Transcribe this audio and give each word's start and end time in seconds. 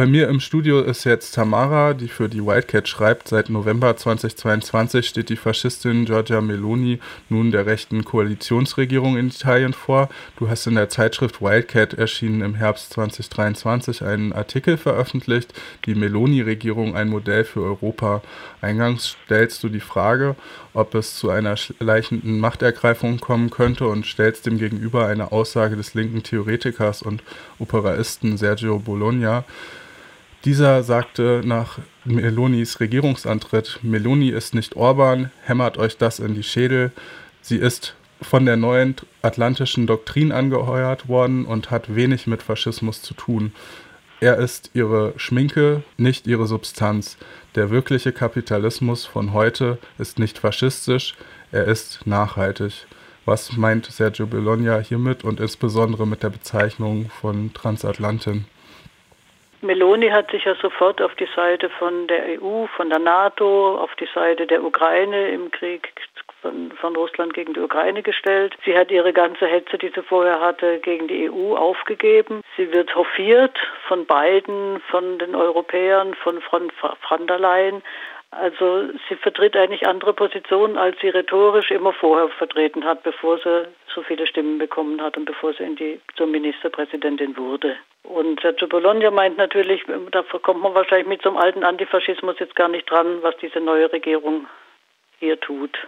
Bei 0.00 0.06
mir 0.06 0.28
im 0.28 0.38
Studio 0.38 0.80
ist 0.80 1.02
jetzt 1.02 1.34
Tamara, 1.34 1.92
die 1.92 2.06
für 2.06 2.28
die 2.28 2.46
Wildcat 2.46 2.86
schreibt. 2.86 3.26
Seit 3.26 3.50
November 3.50 3.96
2022 3.96 5.04
steht 5.04 5.28
die 5.28 5.34
Faschistin 5.34 6.04
Giorgia 6.04 6.40
Meloni 6.40 7.00
nun 7.28 7.50
der 7.50 7.66
rechten 7.66 8.04
Koalitionsregierung 8.04 9.16
in 9.16 9.26
Italien 9.26 9.72
vor. 9.72 10.08
Du 10.36 10.48
hast 10.48 10.68
in 10.68 10.76
der 10.76 10.88
Zeitschrift 10.88 11.42
Wildcat 11.42 11.94
erschienen 11.94 12.42
im 12.42 12.54
Herbst 12.54 12.92
2023 12.92 14.04
einen 14.04 14.32
Artikel 14.32 14.76
veröffentlicht, 14.76 15.52
die 15.84 15.96
Meloni-Regierung 15.96 16.94
ein 16.94 17.08
Modell 17.08 17.42
für 17.42 17.62
Europa. 17.62 18.22
Eingangs 18.60 19.16
stellst 19.24 19.64
du 19.64 19.68
die 19.68 19.80
Frage, 19.80 20.36
ob 20.74 20.94
es 20.94 21.16
zu 21.16 21.28
einer 21.30 21.56
schleichenden 21.56 22.38
Machtergreifung 22.38 23.18
kommen 23.18 23.50
könnte 23.50 23.88
und 23.88 24.06
stellst 24.06 24.46
dem 24.46 24.58
gegenüber 24.58 25.08
eine 25.08 25.32
Aussage 25.32 25.74
des 25.74 25.94
linken 25.94 26.22
Theoretikers 26.22 27.02
und 27.02 27.24
Operaisten 27.58 28.36
Sergio 28.36 28.78
Bologna. 28.78 29.44
Dieser 30.44 30.84
sagte 30.84 31.42
nach 31.44 31.78
Melonis 32.04 32.78
Regierungsantritt, 32.78 33.80
Meloni 33.82 34.28
ist 34.28 34.54
nicht 34.54 34.76
Orban, 34.76 35.32
hämmert 35.44 35.78
euch 35.78 35.96
das 35.98 36.20
in 36.20 36.34
die 36.34 36.44
Schädel. 36.44 36.92
Sie 37.42 37.56
ist 37.56 37.94
von 38.22 38.46
der 38.46 38.56
neuen 38.56 38.94
atlantischen 39.22 39.88
Doktrin 39.88 40.30
angeheuert 40.30 41.08
worden 41.08 41.44
und 41.44 41.72
hat 41.72 41.94
wenig 41.94 42.28
mit 42.28 42.42
Faschismus 42.42 43.02
zu 43.02 43.14
tun. 43.14 43.52
Er 44.20 44.36
ist 44.38 44.70
ihre 44.74 45.12
Schminke, 45.16 45.82
nicht 45.96 46.26
ihre 46.28 46.46
Substanz. 46.46 47.16
Der 47.56 47.70
wirkliche 47.70 48.12
Kapitalismus 48.12 49.06
von 49.06 49.32
heute 49.32 49.78
ist 49.98 50.20
nicht 50.20 50.38
faschistisch, 50.38 51.14
er 51.50 51.64
ist 51.64 52.06
nachhaltig. 52.06 52.86
Was 53.24 53.56
meint 53.56 53.86
Sergio 53.86 54.26
Bologna 54.26 54.78
hiermit 54.78 55.24
und 55.24 55.40
insbesondere 55.40 56.06
mit 56.06 56.22
der 56.22 56.30
Bezeichnung 56.30 57.10
von 57.20 57.52
Transatlantin? 57.52 58.46
Meloni 59.60 60.08
hat 60.08 60.30
sich 60.30 60.44
ja 60.44 60.54
sofort 60.54 61.02
auf 61.02 61.14
die 61.16 61.28
Seite 61.34 61.68
von 61.68 62.06
der 62.06 62.40
EU, 62.40 62.66
von 62.76 62.90
der 62.90 63.00
NATO, 63.00 63.78
auf 63.78 63.94
die 63.96 64.08
Seite 64.14 64.46
der 64.46 64.62
Ukraine 64.62 65.28
im 65.28 65.50
Krieg 65.50 65.92
von, 66.40 66.70
von, 66.72 66.94
Russland 66.94 67.34
gegen 67.34 67.54
die 67.54 67.60
Ukraine 67.60 68.02
gestellt. 68.02 68.56
Sie 68.64 68.76
hat 68.78 68.92
ihre 68.92 69.12
ganze 69.12 69.46
Hetze, 69.46 69.76
die 69.76 69.90
sie 69.92 70.02
vorher 70.02 70.40
hatte, 70.40 70.78
gegen 70.78 71.08
die 71.08 71.28
EU 71.28 71.56
aufgegeben. 71.56 72.42
Sie 72.56 72.72
wird 72.72 72.94
hofiert 72.94 73.58
von 73.88 74.06
beiden, 74.06 74.80
von 74.90 75.18
den 75.18 75.34
Europäern, 75.34 76.14
von 76.14 76.40
von 76.40 77.26
der 77.26 77.38
Leyen. 77.40 77.82
Also 78.30 78.88
sie 79.08 79.16
vertritt 79.16 79.56
eigentlich 79.56 79.86
andere 79.86 80.12
Positionen, 80.12 80.76
als 80.76 80.98
sie 81.00 81.08
rhetorisch 81.08 81.70
immer 81.70 81.94
vorher 81.94 82.28
vertreten 82.28 82.84
hat, 82.84 83.02
bevor 83.02 83.38
sie 83.38 83.68
so 83.94 84.02
viele 84.02 84.26
Stimmen 84.26 84.58
bekommen 84.58 85.00
hat 85.00 85.16
und 85.16 85.24
bevor 85.24 85.54
sie 85.54 85.62
in 85.62 85.76
die, 85.76 86.00
zur 86.16 86.26
Ministerpräsidentin 86.26 87.36
wurde. 87.36 87.76
Und 88.02 88.40
Sergio 88.40 88.68
Bologna 88.68 89.10
meint 89.10 89.38
natürlich, 89.38 89.84
da 90.12 90.22
kommt 90.22 90.62
man 90.62 90.74
wahrscheinlich 90.74 91.08
mit 91.08 91.22
so 91.22 91.30
einem 91.30 91.38
alten 91.38 91.64
Antifaschismus 91.64 92.38
jetzt 92.38 92.54
gar 92.54 92.68
nicht 92.68 92.90
dran, 92.90 93.22
was 93.22 93.36
diese 93.38 93.60
neue 93.60 93.90
Regierung 93.92 94.46
hier 95.18 95.40
tut. 95.40 95.78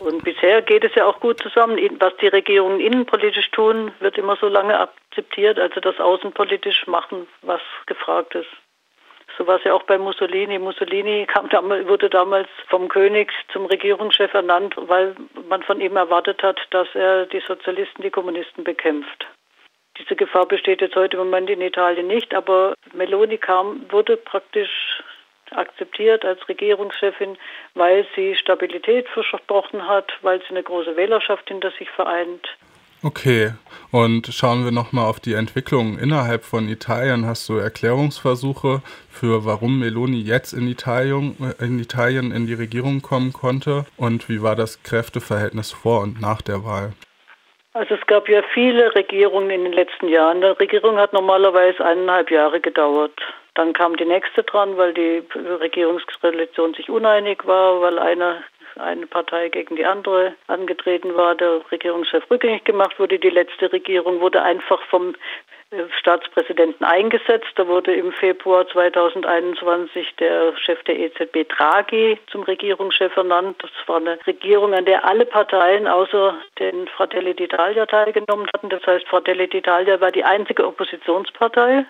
Und 0.00 0.22
bisher 0.22 0.62
geht 0.62 0.84
es 0.84 0.94
ja 0.94 1.04
auch 1.04 1.18
gut 1.18 1.40
zusammen. 1.42 1.78
Was 1.98 2.16
die 2.18 2.28
Regierungen 2.28 2.80
innenpolitisch 2.80 3.50
tun, 3.50 3.92
wird 3.98 4.16
immer 4.18 4.36
so 4.36 4.46
lange 4.46 4.78
akzeptiert, 4.78 5.58
also 5.58 5.80
das 5.80 5.98
außenpolitisch 5.98 6.86
machen, 6.86 7.26
was 7.42 7.60
gefragt 7.86 8.36
ist. 8.36 8.48
So 9.40 9.46
war 9.46 9.56
es 9.56 9.64
ja 9.64 9.72
auch 9.72 9.84
bei 9.84 9.96
Mussolini. 9.96 10.58
Mussolini 10.58 11.26
damals, 11.48 11.88
wurde 11.88 12.10
damals 12.10 12.46
vom 12.68 12.90
König 12.90 13.32
zum 13.50 13.64
Regierungschef 13.64 14.34
ernannt, 14.34 14.74
weil 14.76 15.16
man 15.48 15.62
von 15.62 15.80
ihm 15.80 15.96
erwartet 15.96 16.42
hat, 16.42 16.60
dass 16.72 16.88
er 16.92 17.24
die 17.24 17.40
Sozialisten, 17.40 18.02
die 18.02 18.10
Kommunisten 18.10 18.64
bekämpft. 18.64 19.26
Diese 19.96 20.14
Gefahr 20.14 20.44
besteht 20.44 20.82
jetzt 20.82 20.94
heute 20.94 21.16
im 21.16 21.24
Moment 21.24 21.48
in 21.48 21.62
Italien 21.62 22.06
nicht, 22.06 22.34
aber 22.34 22.74
Meloni 22.92 23.38
kam, 23.38 23.90
wurde 23.90 24.18
praktisch 24.18 25.02
akzeptiert 25.52 26.22
als 26.22 26.46
Regierungschefin, 26.46 27.38
weil 27.72 28.06
sie 28.14 28.36
Stabilität 28.36 29.08
versprochen 29.08 29.88
hat, 29.88 30.12
weil 30.20 30.42
sie 30.42 30.50
eine 30.50 30.62
große 30.62 30.96
Wählerschaft 30.96 31.48
hinter 31.48 31.70
sich 31.78 31.88
vereint. 31.88 32.46
Okay, 33.02 33.52
und 33.92 34.26
schauen 34.26 34.62
wir 34.62 34.72
nochmal 34.72 35.08
auf 35.08 35.20
die 35.20 35.32
Entwicklung 35.32 35.98
innerhalb 35.98 36.44
von 36.44 36.68
Italien. 36.68 37.26
Hast 37.26 37.48
du 37.48 37.56
Erklärungsversuche 37.56 38.82
für, 39.08 39.46
warum 39.46 39.80
Meloni 39.80 40.20
jetzt 40.20 40.52
in 40.52 40.68
Italien, 40.68 41.34
in 41.58 41.78
Italien 41.78 42.30
in 42.30 42.46
die 42.46 42.52
Regierung 42.52 43.00
kommen 43.00 43.32
konnte? 43.32 43.86
Und 43.96 44.28
wie 44.28 44.42
war 44.42 44.54
das 44.54 44.82
Kräfteverhältnis 44.82 45.72
vor 45.72 46.02
und 46.02 46.20
nach 46.20 46.42
der 46.42 46.62
Wahl? 46.64 46.92
Also 47.72 47.94
es 47.94 48.06
gab 48.06 48.28
ja 48.28 48.42
viele 48.52 48.94
Regierungen 48.94 49.48
in 49.48 49.64
den 49.64 49.72
letzten 49.72 50.08
Jahren. 50.08 50.42
Die 50.42 50.48
Regierung 50.48 50.98
hat 50.98 51.14
normalerweise 51.14 51.82
eineinhalb 51.82 52.30
Jahre 52.30 52.60
gedauert. 52.60 53.18
Dann 53.54 53.72
kam 53.72 53.96
die 53.96 54.04
nächste 54.04 54.42
dran, 54.42 54.76
weil 54.76 54.92
die 54.92 55.22
Regierungskoalition 55.34 56.74
sich 56.74 56.90
uneinig 56.90 57.46
war, 57.46 57.80
weil 57.80 57.98
einer 57.98 58.42
eine 58.80 59.06
Partei 59.06 59.48
gegen 59.48 59.76
die 59.76 59.84
andere 59.84 60.34
angetreten 60.46 61.14
war, 61.14 61.34
der 61.34 61.60
Regierungschef 61.70 62.24
rückgängig 62.30 62.64
gemacht 62.64 62.98
wurde. 62.98 63.18
Die 63.18 63.30
letzte 63.30 63.72
Regierung 63.72 64.20
wurde 64.20 64.42
einfach 64.42 64.82
vom 64.86 65.14
äh, 65.70 65.84
Staatspräsidenten 65.98 66.84
eingesetzt. 66.84 67.52
Da 67.56 67.66
wurde 67.68 67.94
im 67.94 68.12
Februar 68.12 68.66
2021 68.68 70.16
der 70.16 70.56
Chef 70.56 70.82
der 70.84 70.98
EZB 70.98 71.48
Draghi 71.48 72.18
zum 72.30 72.42
Regierungschef 72.42 73.16
ernannt. 73.16 73.62
Das 73.62 73.70
war 73.86 73.98
eine 73.98 74.18
Regierung, 74.26 74.74
an 74.74 74.84
der 74.84 75.04
alle 75.04 75.26
Parteien 75.26 75.86
außer 75.86 76.36
den 76.58 76.88
Fratelli 76.88 77.32
d'Italia 77.32 77.86
teilgenommen 77.86 78.48
hatten. 78.54 78.68
Das 78.68 78.84
heißt, 78.86 79.06
Fratelli 79.06 79.44
d'Italia 79.44 80.00
war 80.00 80.10
die 80.10 80.24
einzige 80.24 80.66
Oppositionspartei 80.66 81.84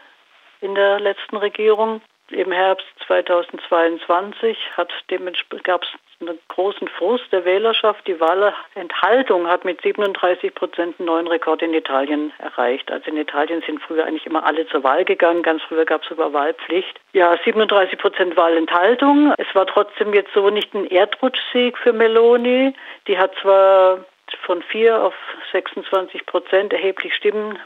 in 0.60 0.74
der 0.74 1.00
letzten 1.00 1.36
Regierung. 1.36 2.02
Im 2.30 2.52
Herbst 2.52 2.86
2022 3.06 4.56
gab 4.76 5.82
es 5.82 5.88
einen 6.20 6.38
großen 6.48 6.86
Frust 6.88 7.24
der 7.32 7.44
Wählerschaft. 7.44 8.06
Die 8.06 8.20
Wahlenthaltung 8.20 9.48
hat 9.48 9.64
mit 9.64 9.80
37 9.82 10.54
Prozent 10.54 10.96
einen 10.98 11.06
neuen 11.06 11.26
Rekord 11.26 11.62
in 11.62 11.74
Italien 11.74 12.32
erreicht. 12.38 12.90
Also 12.92 13.10
in 13.10 13.16
Italien 13.16 13.62
sind 13.66 13.82
früher 13.82 14.04
eigentlich 14.04 14.26
immer 14.26 14.44
alle 14.44 14.66
zur 14.68 14.84
Wahl 14.84 15.04
gegangen. 15.04 15.42
Ganz 15.42 15.62
früher 15.62 15.84
gab 15.84 16.02
es 16.02 16.08
sogar 16.08 16.32
Wahlpflicht. 16.32 17.00
Ja, 17.12 17.36
37 17.44 17.98
Prozent 17.98 18.36
Wahlenthaltung. 18.36 19.34
Es 19.36 19.52
war 19.54 19.66
trotzdem 19.66 20.14
jetzt 20.14 20.32
so 20.32 20.50
nicht 20.50 20.72
ein 20.74 20.86
Erdrutschsieg 20.86 21.78
für 21.78 21.92
Meloni. 21.92 22.74
Die 23.08 23.18
hat 23.18 23.34
zwar 23.40 24.04
von 24.46 24.62
4 24.62 25.02
auf 25.02 25.14
26 25.52 26.26
Prozent 26.26 26.72
erheblich 26.72 27.14
Stimmen 27.14 27.58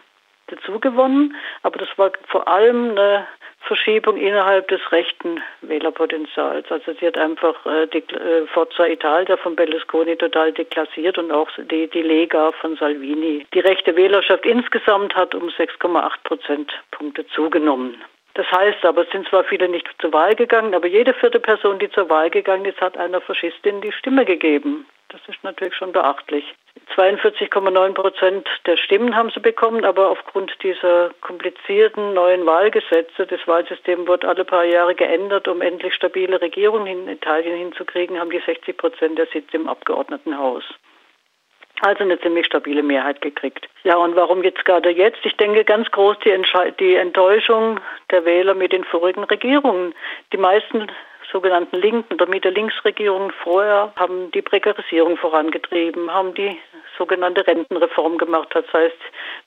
dazugewonnen, 0.48 1.34
aber 1.62 1.78
das 1.78 1.88
war 1.96 2.12
vor 2.28 2.46
allem 2.48 2.90
eine 2.90 3.26
Verschiebung 3.66 4.16
innerhalb 4.16 4.68
des 4.68 4.80
rechten 4.92 5.40
Wählerpotenzials. 5.62 6.70
Also 6.70 6.92
sie 7.00 7.06
hat 7.06 7.16
einfach 7.16 7.64
äh, 7.66 7.86
die 7.86 8.04
äh, 8.14 8.46
Forza 8.48 8.86
Italia 8.86 9.36
von 9.38 9.56
Berlusconi 9.56 10.16
total 10.16 10.52
deklassiert 10.52 11.18
und 11.18 11.32
auch 11.32 11.48
die, 11.70 11.88
die 11.88 12.02
Lega 12.02 12.52
von 12.52 12.76
Salvini. 12.76 13.46
Die 13.54 13.60
rechte 13.60 13.96
Wählerschaft 13.96 14.44
insgesamt 14.44 15.14
hat 15.14 15.34
um 15.34 15.48
6,8 15.48 16.12
Prozentpunkte 16.24 17.26
zugenommen. 17.28 17.96
Das 18.34 18.50
heißt 18.50 18.84
aber, 18.84 19.02
es 19.02 19.10
sind 19.10 19.28
zwar 19.28 19.44
viele 19.44 19.68
nicht 19.68 19.88
zur 20.00 20.12
Wahl 20.12 20.34
gegangen, 20.34 20.74
aber 20.74 20.88
jede 20.88 21.14
vierte 21.14 21.38
Person, 21.38 21.78
die 21.78 21.90
zur 21.90 22.10
Wahl 22.10 22.30
gegangen 22.30 22.64
ist, 22.64 22.80
hat 22.80 22.96
einer 22.96 23.20
Faschistin 23.20 23.80
die 23.80 23.92
Stimme 23.92 24.24
gegeben. 24.24 24.86
Das 25.08 25.20
ist 25.28 25.44
natürlich 25.44 25.76
schon 25.76 25.92
beachtlich. 25.92 26.44
42,9 26.96 27.94
Prozent 27.94 28.48
der 28.66 28.76
Stimmen 28.76 29.14
haben 29.14 29.30
sie 29.30 29.38
bekommen, 29.38 29.84
aber 29.84 30.10
aufgrund 30.10 30.52
dieser 30.64 31.10
komplizierten 31.20 32.14
neuen 32.14 32.44
Wahlgesetze, 32.44 33.24
das 33.24 33.46
Wahlsystem 33.46 34.08
wird 34.08 34.24
alle 34.24 34.44
paar 34.44 34.64
Jahre 34.64 34.96
geändert, 34.96 35.46
um 35.46 35.62
endlich 35.62 35.94
stabile 35.94 36.40
Regierungen 36.40 36.88
in 36.88 37.08
Italien 37.08 37.56
hinzukriegen, 37.56 38.18
haben 38.18 38.30
die 38.30 38.42
60 38.44 38.76
Prozent 38.76 39.16
der 39.16 39.26
Sitze 39.26 39.56
im 39.56 39.68
Abgeordnetenhaus. 39.68 40.64
Also 41.84 42.02
eine 42.02 42.18
ziemlich 42.18 42.46
stabile 42.46 42.82
Mehrheit 42.82 43.20
gekriegt. 43.20 43.68
Ja, 43.82 43.96
und 43.98 44.16
warum 44.16 44.42
jetzt 44.42 44.64
gerade 44.64 44.88
jetzt? 44.88 45.18
Ich 45.24 45.36
denke 45.36 45.64
ganz 45.64 45.90
groß 45.90 46.16
die, 46.24 46.34
die 46.80 46.94
Enttäuschung 46.94 47.78
der 48.10 48.24
Wähler 48.24 48.54
mit 48.54 48.72
den 48.72 48.84
vorigen 48.84 49.24
Regierungen. 49.24 49.94
Die 50.32 50.38
meisten 50.38 50.90
sogenannten 51.30 51.76
Linken 51.76 52.14
oder 52.14 52.26
Mitte-Links-Regierungen 52.26 53.32
vorher 53.42 53.92
haben 53.96 54.30
die 54.30 54.40
Prekarisierung 54.40 55.18
vorangetrieben, 55.18 56.10
haben 56.10 56.32
die 56.32 56.56
sogenannte 56.96 57.46
Rentenreform 57.46 58.16
gemacht. 58.16 58.48
Das 58.54 58.64
heißt, 58.72 58.96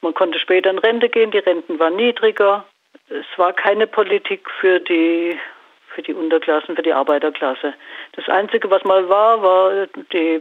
man 0.01 0.13
konnte 0.13 0.38
später 0.38 0.69
in 0.69 0.78
Rente 0.78 1.10
gehen, 1.10 1.31
die 1.31 1.40
Renten 1.40 1.80
waren 1.80 1.95
niedriger. 1.95 2.66
Es 3.10 3.25
war 3.38 3.51
keine 3.54 3.88
Politik 3.88 4.48
für 4.60 4.80
die 4.80 5.40
für 5.95 6.04
die 6.04 6.13
Unterklassen, 6.13 6.75
für 6.75 6.83
die 6.83 6.94
Arbeiterklasse. 6.94 7.74
Das 8.12 8.30
Einzige, 8.30 8.69
was 8.69 8.83
mal 8.83 9.10
war, 9.10 9.42
war 9.42 9.88
die 10.13 10.40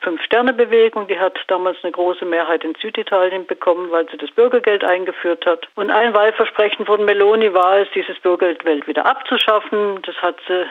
Fünf-Sterne-Bewegung, 0.00 1.06
die 1.06 1.18
hat 1.18 1.38
damals 1.46 1.78
eine 1.82 1.92
große 1.92 2.24
Mehrheit 2.24 2.64
in 2.64 2.74
Süditalien 2.80 3.46
bekommen, 3.46 3.90
weil 3.90 4.08
sie 4.10 4.16
das 4.16 4.30
Bürgergeld 4.32 4.82
eingeführt 4.84 5.46
hat. 5.46 5.68
Und 5.76 5.90
ein 5.90 6.14
Wahlversprechen 6.14 6.84
von 6.84 7.04
Meloni 7.04 7.52
war 7.54 7.78
es, 7.78 7.88
dieses 7.94 8.18
Bürgergeld 8.18 8.86
wieder 8.86 9.06
abzuschaffen. 9.06 10.02
Das 10.02 10.16
hat 10.16 10.36
sie 10.48 10.66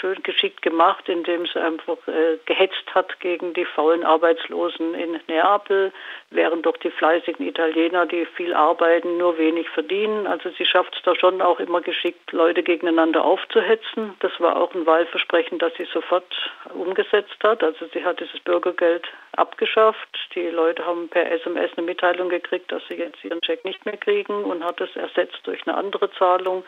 schön 0.00 0.22
geschickt 0.22 0.62
gemacht, 0.62 1.08
indem 1.08 1.46
sie 1.46 1.60
einfach 1.60 1.96
äh, 2.06 2.38
gehetzt 2.46 2.94
hat 2.94 3.18
gegen 3.20 3.54
die 3.54 3.64
faulen 3.64 4.04
Arbeitslosen 4.04 4.94
in 4.94 5.20
Neapel, 5.28 5.92
während 6.30 6.66
doch 6.66 6.76
die 6.76 6.90
fleißigen 6.90 7.46
Italiener, 7.46 8.06
die 8.06 8.26
viel 8.26 8.54
arbeiten, 8.54 9.16
nur 9.18 9.38
wenig 9.38 9.68
verdienen. 9.70 10.26
Also 10.26 10.50
sie 10.50 10.64
schafft 10.64 10.94
es 10.96 11.02
da 11.02 11.14
schon 11.14 11.40
auch 11.40 11.60
immer 11.60 11.80
geschickt, 11.80 12.32
Leute 12.32 12.62
gegeneinander 12.62 13.24
aufzuhetzen. 13.24 14.14
Das 14.20 14.32
war 14.40 14.56
auch 14.56 14.74
ein 14.74 14.86
Wahlversprechen, 14.86 15.58
das 15.58 15.72
sie 15.76 15.86
sofort 15.92 16.24
umgesetzt 16.74 17.36
hat. 17.42 17.62
Also 17.62 17.86
sie 17.92 18.04
hat 18.04 18.20
dieses 18.20 18.40
Bürgergeld 18.40 19.06
abgeschafft. 19.36 20.08
Die 20.34 20.48
Leute 20.48 20.84
haben 20.84 21.08
per 21.08 21.30
SMS 21.30 21.70
eine 21.76 21.86
Mitteilung 21.86 22.28
gekriegt, 22.28 22.70
dass 22.72 22.82
sie 22.88 22.94
jetzt 22.94 23.24
ihren 23.24 23.40
Check 23.40 23.64
nicht 23.64 23.84
mehr 23.84 23.96
kriegen 23.96 24.44
und 24.44 24.64
hat 24.64 24.80
es 24.80 24.94
ersetzt 24.96 25.40
durch 25.44 25.66
eine 25.66 25.76
andere 25.76 26.10
Zahlung, 26.12 26.64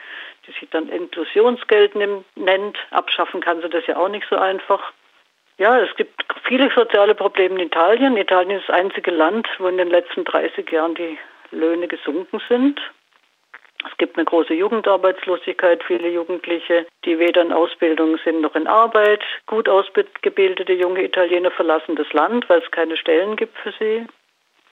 die 0.46 0.52
sich 0.52 0.68
dann 0.70 0.88
Inklusionsgeld 0.88 1.94
nennt. 1.94 2.78
Abschaffen 2.90 3.40
kann 3.40 3.60
sie 3.62 3.68
das 3.68 3.86
ja 3.86 3.96
auch 3.96 4.08
nicht 4.08 4.26
so 4.28 4.36
einfach. 4.36 4.92
Ja, 5.58 5.78
es 5.78 5.94
gibt 5.96 6.22
viele 6.44 6.70
soziale 6.74 7.14
Probleme 7.14 7.54
in 7.54 7.66
Italien. 7.68 8.16
Italien 8.16 8.58
ist 8.58 8.68
das 8.68 8.76
einzige 8.76 9.10
Land, 9.10 9.48
wo 9.58 9.68
in 9.68 9.78
den 9.78 9.88
letzten 9.88 10.24
30 10.24 10.70
Jahren 10.70 10.94
die 10.94 11.18
Löhne 11.50 11.88
gesunken 11.88 12.40
sind. 12.48 12.80
Es 13.90 13.96
gibt 13.98 14.16
eine 14.16 14.24
große 14.24 14.54
Jugendarbeitslosigkeit, 14.54 15.82
viele 15.84 16.08
Jugendliche, 16.08 16.86
die 17.04 17.18
weder 17.18 17.42
in 17.42 17.52
Ausbildung 17.52 18.18
sind 18.24 18.40
noch 18.40 18.54
in 18.54 18.66
Arbeit. 18.66 19.22
Gut 19.46 19.68
ausgebildete 19.68 20.72
junge 20.72 21.04
Italiener 21.04 21.50
verlassen 21.50 21.94
das 21.96 22.12
Land, 22.12 22.48
weil 22.48 22.60
es 22.60 22.70
keine 22.70 22.96
Stellen 22.96 23.36
gibt 23.36 23.56
für 23.58 23.72
sie. 23.78 24.06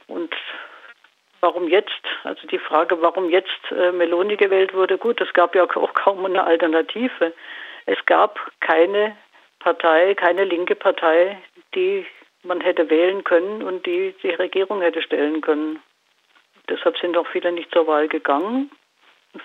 Und 0.06 0.35
warum 1.44 1.69
jetzt? 1.69 2.02
Also 2.25 2.46
die 2.46 2.58
Frage, 2.58 3.02
warum 3.02 3.29
jetzt 3.29 3.61
äh, 3.70 3.93
Meloni 3.93 4.37
gewählt 4.37 4.73
wurde, 4.73 4.96
gut, 4.96 5.20
es 5.20 5.32
gab 5.35 5.55
ja 5.55 5.64
auch 5.64 5.94
kaum 5.94 6.25
eine 6.25 6.43
Alternative. 6.44 7.35
Es 7.85 7.99
gab 8.06 8.41
keine 8.61 9.14
Partei, 9.58 10.14
keine 10.14 10.44
linke 10.44 10.75
Partei, 10.75 11.37
die 11.75 12.06
man 12.44 12.62
hätte 12.62 12.88
wählen 12.88 13.25
können 13.25 13.62
und 13.62 13.85
die 13.85 14.14
die 14.23 14.31
Regierung 14.31 14.81
hätte 14.81 15.02
stellen 15.02 15.43
können. 15.43 15.82
Deshalb 16.70 16.96
sind 16.96 17.17
auch 17.19 17.26
viele 17.26 17.52
nicht 17.52 17.70
zur 17.73 17.87
Wahl 17.87 18.08
gegangen. 18.08 18.70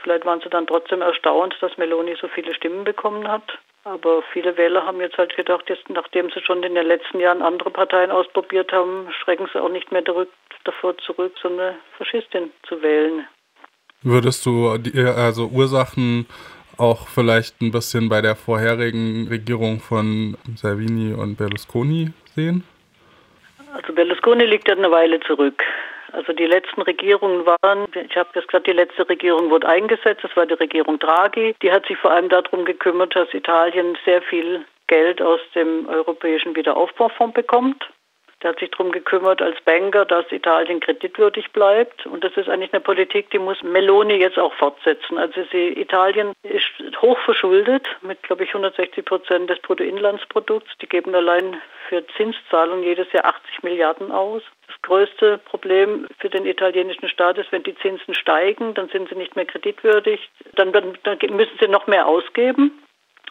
Vielleicht 0.01 0.25
waren 0.25 0.39
sie 0.39 0.49
dann 0.49 0.67
trotzdem 0.67 1.01
erstaunt, 1.01 1.57
dass 1.59 1.77
Meloni 1.77 2.15
so 2.15 2.29
viele 2.29 2.53
Stimmen 2.53 2.85
bekommen 2.85 3.27
hat. 3.27 3.59
Aber 3.83 4.21
viele 4.33 4.57
Wähler 4.57 4.85
haben 4.85 4.99
jetzt 4.99 5.17
halt 5.17 5.35
gedacht, 5.35 5.69
jetzt, 5.69 5.89
nachdem 5.89 6.29
sie 6.31 6.41
schon 6.41 6.61
in 6.63 6.75
den 6.75 6.85
letzten 6.85 7.19
Jahren 7.19 7.41
andere 7.41 7.71
Parteien 7.71 8.11
ausprobiert 8.11 8.71
haben, 8.71 9.07
schrecken 9.23 9.47
sie 9.51 9.61
auch 9.61 9.69
nicht 9.69 9.91
mehr 9.91 10.01
davor 10.01 10.97
zurück, 10.99 11.33
so 11.41 11.47
eine 11.47 11.75
Faschistin 11.97 12.51
zu 12.67 12.81
wählen. 12.81 13.25
Würdest 14.01 14.45
du 14.45 14.77
die, 14.77 14.99
also 14.99 15.47
Ursachen 15.47 16.27
auch 16.77 17.07
vielleicht 17.07 17.61
ein 17.61 17.71
bisschen 17.71 18.09
bei 18.09 18.21
der 18.21 18.35
vorherigen 18.35 19.27
Regierung 19.27 19.79
von 19.79 20.37
Salvini 20.55 21.13
und 21.13 21.37
Berlusconi 21.37 22.11
sehen? 22.35 22.63
Also 23.73 23.93
Berlusconi 23.93 24.45
liegt 24.45 24.67
ja 24.67 24.75
eine 24.75 24.91
Weile 24.91 25.19
zurück. 25.21 25.61
Also 26.13 26.33
die 26.33 26.45
letzten 26.45 26.81
Regierungen 26.81 27.45
waren, 27.45 27.87
ich 27.93 28.17
habe 28.17 28.29
das 28.33 28.45
gesagt, 28.47 28.67
die 28.67 28.71
letzte 28.71 29.07
Regierung 29.07 29.49
wurde 29.49 29.67
eingesetzt, 29.67 30.23
das 30.23 30.35
war 30.35 30.45
die 30.45 30.53
Regierung 30.55 30.99
Draghi. 30.99 31.55
Die 31.61 31.71
hat 31.71 31.85
sich 31.85 31.97
vor 31.97 32.11
allem 32.11 32.29
darum 32.29 32.65
gekümmert, 32.65 33.15
dass 33.15 33.33
Italien 33.33 33.97
sehr 34.05 34.21
viel 34.21 34.65
Geld 34.87 35.21
aus 35.21 35.39
dem 35.53 35.87
Europäischen 35.87 36.55
Wiederaufbaufonds 36.55 37.33
bekommt. 37.33 37.87
Der 38.41 38.51
hat 38.51 38.59
sich 38.59 38.71
darum 38.71 38.93
gekümmert 38.93 39.41
als 39.41 39.59
Banker, 39.61 40.05
dass 40.05 40.31
Italien 40.31 40.79
kreditwürdig 40.79 41.51
bleibt. 41.51 42.05
Und 42.05 42.23
das 42.23 42.31
ist 42.37 42.47
eigentlich 42.47 42.71
eine 42.71 42.79
Politik, 42.79 43.29
die 43.31 43.39
muss 43.39 43.61
Meloni 43.63 44.15
jetzt 44.15 44.39
auch 44.39 44.53
fortsetzen. 44.53 45.17
Also 45.17 45.43
sie, 45.51 45.73
Italien 45.73 46.31
ist 46.43 46.65
hoch 47.01 47.19
verschuldet 47.19 47.85
mit, 48.01 48.23
glaube 48.23 48.45
ich, 48.45 48.49
160 48.49 49.03
Prozent 49.03 49.49
des 49.49 49.59
Bruttoinlandsprodukts. 49.59 50.71
Die 50.81 50.87
geben 50.87 51.13
allein 51.13 51.61
für 51.89 52.05
Zinszahlungen 52.15 52.83
jedes 52.83 53.11
Jahr 53.11 53.25
80 53.25 53.63
Milliarden 53.63 54.11
aus. 54.11 54.41
Das 54.69 54.81
größte 54.83 55.39
Problem 55.39 56.07
für 56.19 56.29
den 56.29 56.45
italienischen 56.45 57.09
Staat 57.09 57.39
ist, 57.39 57.51
wenn 57.51 57.63
die 57.63 57.75
Zinsen 57.77 58.13
steigen, 58.13 58.75
dann 58.75 58.87
sind 58.89 59.09
sie 59.09 59.15
nicht 59.15 59.35
mehr 59.35 59.45
kreditwürdig. 59.45 60.29
Dann, 60.55 60.71
dann 60.71 61.17
müssen 61.31 61.57
sie 61.59 61.67
noch 61.67 61.87
mehr 61.87 62.05
ausgeben. 62.07 62.71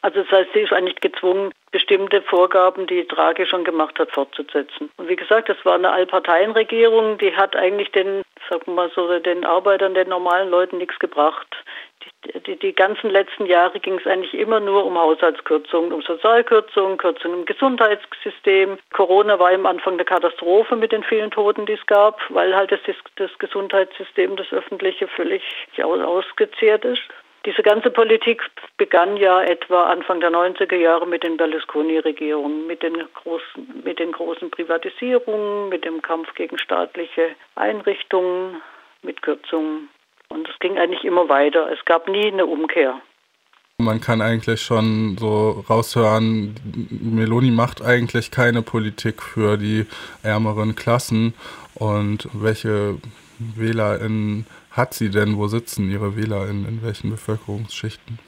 Also 0.03 0.23
das 0.23 0.31
heißt, 0.31 0.51
sie 0.53 0.61
ist 0.61 0.73
eigentlich 0.73 1.01
gezwungen, 1.01 1.53
bestimmte 1.71 2.23
Vorgaben, 2.23 2.87
die 2.87 3.07
Draghi 3.07 3.47
schon 3.47 3.65
gemacht 3.65 3.99
hat, 3.99 4.11
fortzusetzen. 4.13 4.91
Und 4.97 5.09
wie 5.09 5.17
gesagt, 5.17 5.49
das 5.49 5.65
war 5.65 5.75
eine 5.75 5.93
Allparteienregierung, 5.93 7.19
die 7.19 7.35
hat 7.35 7.57
eigentlich 7.57 7.91
den, 7.93 8.23
sagen 8.49 8.63
wir 8.67 8.75
mal 8.75 8.91
so, 8.95 9.19
den 9.19 9.45
Arbeitern, 9.45 9.95
den 9.95 10.09
normalen 10.09 10.51
Leuten 10.51 10.79
nichts 10.79 10.99
gebracht. 10.99 11.49
Die, 12.47 12.57
die, 12.57 12.73
ganzen 12.75 13.11
letzten 13.11 13.47
Jahre 13.47 13.79
ging 13.81 13.99
es 13.99 14.07
eigentlich 14.07 14.35
immer 14.35 14.61
nur 14.61 14.85
um 14.85 14.99
Haushaltskürzungen, 14.99 15.93
um 15.93 16.03
Sozialkürzungen, 16.03 16.99
Kürzungen 16.99 17.41
im 17.41 17.45
Gesundheitssystem. 17.45 18.79
Corona 18.93 19.39
war 19.39 19.51
am 19.53 19.67
Anfang 19.67 19.95
eine 19.95 20.05
Katastrophe 20.05 20.77
mit 20.77 20.93
den 20.93 21.05
vielen 21.05 21.31
Toten, 21.31 21.67
die 21.67 21.75
es 21.75 21.87
gab, 21.87 22.21
weil 22.31 22.55
halt 22.55 22.73
das, 22.73 22.81
das 23.17 23.31
Gesundheitssystem, 23.39 24.37
das 24.37 24.53
öffentliche, 24.53 25.09
völlig 25.09 25.43
ausgezehrt 25.83 26.85
ist. 26.85 27.03
Diese 27.47 27.63
ganze 27.63 27.91
Politik 27.91 28.43
begann 28.77 29.17
ja 29.17 29.43
etwa 29.43 29.85
Anfang 29.85 30.21
der 30.21 30.31
90er 30.31 30.77
Jahre 30.77 31.07
mit 31.07 31.23
den 31.23 31.37
Berlusconi-Regierungen, 31.37 32.67
mit 32.67 32.83
mit 33.85 33.99
den 34.01 34.13
großen 34.13 34.51
Privatisierungen, 34.51 35.69
mit 35.69 35.85
dem 35.85 36.03
Kampf 36.03 36.35
gegen 36.35 36.59
staatliche 36.59 37.31
Einrichtungen, 37.55 38.61
mit 39.03 39.23
Kürzungen. 39.23 39.89
Und 40.29 40.49
es 40.49 40.59
ging 40.61 40.79
eigentlich 40.79 41.05
immer 41.05 41.29
weiter. 41.29 41.71
Es 41.73 41.85
gab 41.85 42.09
nie 42.09 42.27
eine 42.27 42.47
Umkehr. 42.47 43.01
Man 43.81 44.01
kann 44.01 44.21
eigentlich 44.21 44.61
schon 44.61 45.17
so 45.19 45.65
raushören, 45.71 46.57
Meloni 46.91 47.53
macht 47.53 47.81
eigentlich 47.81 48.33
keine 48.33 48.61
Politik 48.63 49.23
für 49.23 49.57
die 49.57 49.87
ärmeren 50.25 50.75
Klassen 50.75 51.33
und 51.77 52.29
welche 52.33 52.97
WählerInnen 53.39 54.47
hat 54.73 54.95
sie 54.95 55.11
denn? 55.11 55.37
Wo 55.37 55.47
sitzen 55.47 55.91
ihre 55.91 56.17
Wähler 56.17 56.49
in, 56.49 56.67
in 56.67 56.83
welchen 56.83 57.11
Bevölkerungsschichten? 57.11 58.19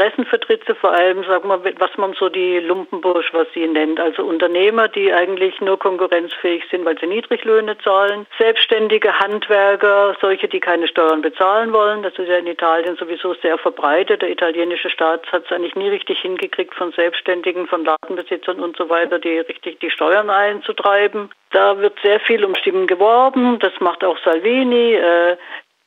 Interessen 0.00 0.24
vertritt 0.24 0.62
sie 0.66 0.74
vor 0.74 0.92
allem, 0.92 1.24
sagen 1.24 1.46
wir, 1.46 1.60
was 1.78 1.94
man 1.98 2.14
so 2.14 2.30
die 2.30 2.58
Lumpenbursch, 2.58 3.34
was 3.34 3.46
sie 3.52 3.66
nennt. 3.68 4.00
Also 4.00 4.24
Unternehmer, 4.24 4.88
die 4.88 5.12
eigentlich 5.12 5.60
nur 5.60 5.78
konkurrenzfähig 5.78 6.64
sind, 6.70 6.86
weil 6.86 6.98
sie 6.98 7.06
Niedriglöhne 7.06 7.76
zahlen. 7.84 8.26
Selbstständige 8.38 9.18
Handwerker, 9.18 10.16
solche, 10.18 10.48
die 10.48 10.60
keine 10.60 10.88
Steuern 10.88 11.20
bezahlen 11.20 11.74
wollen. 11.74 12.02
Das 12.02 12.14
ist 12.14 12.28
ja 12.28 12.38
in 12.38 12.46
Italien 12.46 12.96
sowieso 12.96 13.34
sehr 13.34 13.58
verbreitet. 13.58 14.22
Der 14.22 14.30
italienische 14.30 14.88
Staat 14.88 15.30
hat 15.32 15.44
es 15.44 15.52
eigentlich 15.52 15.76
nie 15.76 15.90
richtig 15.90 16.20
hingekriegt, 16.20 16.74
von 16.74 16.92
Selbstständigen, 16.92 17.66
von 17.66 17.84
Ladenbesitzern 17.84 18.58
und 18.58 18.78
so 18.78 18.88
weiter, 18.88 19.18
die 19.18 19.40
richtig 19.40 19.80
die 19.80 19.90
Steuern 19.90 20.30
einzutreiben. 20.30 21.28
Da 21.50 21.78
wird 21.78 21.98
sehr 22.02 22.20
viel 22.20 22.44
um 22.44 22.54
Stimmen 22.54 22.86
geworben. 22.86 23.58
Das 23.58 23.72
macht 23.80 24.02
auch 24.04 24.16
Salvini. 24.24 24.98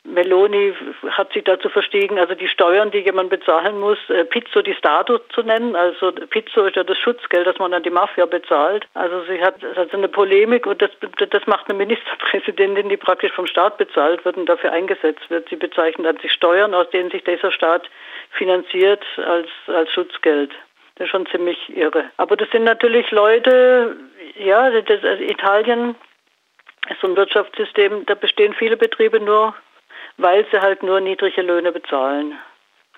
Meloni 0.05 0.73
hat 1.11 1.31
sich 1.31 1.45
dazu 1.45 1.69
verstiegen, 1.69 2.19
also 2.19 2.35
die 2.35 2.49
Steuern, 2.49 2.91
die 2.91 2.99
jemand 2.99 3.29
bezahlen 3.29 3.79
muss, 3.79 3.97
äh, 4.09 4.25
Pizzo 4.25 4.61
di 4.61 4.73
Stato 4.73 5.19
zu 5.33 5.41
nennen. 5.41 5.75
Also 5.75 6.11
Pizzo 6.11 6.65
ist 6.65 6.75
ja 6.75 6.83
das 6.83 6.97
Schutzgeld, 6.97 7.47
das 7.47 7.57
man 7.57 7.73
an 7.73 7.83
die 7.83 7.89
Mafia 7.89 8.25
bezahlt. 8.25 8.85
Also 8.95 9.23
sie 9.23 9.41
hat 9.41 9.63
also 9.63 9.97
eine 9.97 10.09
Polemik 10.09 10.65
und 10.65 10.81
das, 10.81 10.91
das 11.29 11.47
macht 11.47 11.69
eine 11.69 11.77
Ministerpräsidentin, 11.77 12.89
die 12.89 12.97
praktisch 12.97 13.31
vom 13.31 13.47
Staat 13.47 13.77
bezahlt 13.77 14.25
wird 14.25 14.35
und 14.35 14.47
dafür 14.47 14.73
eingesetzt 14.73 15.29
wird. 15.29 15.47
Sie 15.49 15.55
bezeichnet 15.55 16.05
an 16.05 16.17
sich 16.17 16.33
Steuern, 16.33 16.73
aus 16.73 16.89
denen 16.89 17.09
sich 17.09 17.23
dieser 17.23 17.51
Staat 17.51 17.89
finanziert, 18.31 19.03
als, 19.25 19.47
als 19.67 19.89
Schutzgeld. 19.91 20.51
Das 20.95 21.05
ist 21.05 21.11
schon 21.11 21.25
ziemlich 21.27 21.57
irre. 21.75 22.09
Aber 22.17 22.35
das 22.35 22.49
sind 22.51 22.65
natürlich 22.65 23.09
Leute, 23.11 23.95
ja, 24.35 24.69
das, 24.69 25.03
also 25.03 25.23
Italien 25.23 25.95
ist 26.89 26.99
so 26.99 27.07
ein 27.07 27.15
Wirtschaftssystem, 27.15 28.05
da 28.05 28.15
bestehen 28.15 28.53
viele 28.53 28.75
Betriebe 28.75 29.21
nur, 29.21 29.55
weil 30.17 30.45
sie 30.51 30.59
halt 30.59 30.83
nur 30.83 30.99
niedrige 30.99 31.41
Löhne 31.41 31.71
bezahlen. 31.71 32.37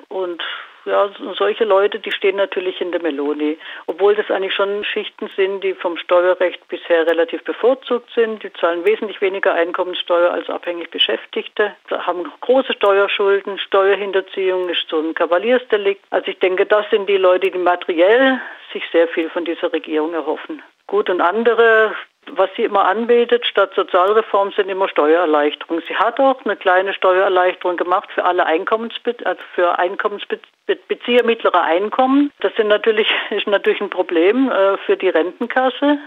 Und 0.10 0.42
ja, 0.86 1.10
solche 1.38 1.64
Leute, 1.64 2.00
die 2.00 2.12
stehen 2.12 2.36
natürlich 2.36 2.80
in 2.80 2.92
der 2.92 3.02
Meloni. 3.02 3.58
Obwohl 3.88 4.16
das 4.16 4.30
eigentlich 4.30 4.54
schon 4.54 4.84
Schichten 4.84 5.30
sind, 5.36 5.64
die 5.64 5.74
vom 5.74 5.98
Steuerrecht 5.98 6.68
bisher 6.68 7.08
relativ 7.08 7.44
bevorzugt 7.44 8.12
sind. 8.14 8.44
Die 8.44 8.54
zahlen 8.54 8.86
wesentlich 8.86 9.20
weniger 9.20 9.54
Einkommenssteuer 9.54 10.32
als 10.32 10.48
abhängig 10.50 10.92
Beschäftigte, 10.92 11.76
haben 11.90 12.32
große 12.42 12.74
Steuerschulden. 12.74 13.58
Steuerhinterziehung 13.58 14.70
ist 14.70 14.88
so 14.88 15.00
ein 15.00 15.16
Kavaliersdelikt. 15.16 16.06
Also 16.12 16.28
ich 16.28 16.40
denke, 16.40 16.68
das 16.68 16.88
sind 16.92 17.10
die 17.10 17.18
Leute, 17.18 17.50
die 17.50 17.58
materiell 17.58 18.40
sich 18.72 18.84
sehr 18.92 19.08
viel 19.08 19.30
von 19.30 19.44
dieser 19.44 19.74
Regierung 19.74 20.14
erhoffen. 20.14 20.62
Gut, 20.88 21.10
und 21.10 21.22
andere 21.22 21.96
was 22.32 22.50
sie 22.56 22.64
immer 22.64 22.86
anbietet 22.86 23.46
statt 23.46 23.72
Sozialreform 23.76 24.52
sind 24.52 24.70
immer 24.70 24.90
Steuererleichterungen. 24.90 25.84
Sie 25.88 25.96
hat 25.96 26.20
auch 26.20 26.44
eine 26.44 26.56
kleine 26.56 26.94
Steuererleichterung 26.94 27.78
gemacht 27.78 28.10
für 28.14 28.26
alle 28.26 28.46
Einkommensbe 28.46 29.16
also 29.24 29.42
für 29.54 29.78
Einkommensbezieher 29.78 31.24
mittlerer 31.24 31.64
Einkommen. 31.64 32.32
Das 32.42 32.54
sind 32.56 32.68
natürlich, 32.68 33.08
ist 33.30 33.48
natürlich 33.48 33.82
ein 33.82 33.90
Problem 33.90 34.52
äh, 34.52 34.78
für 34.78 34.98
die 34.98 35.10
Rentenkasse. 35.10 36.00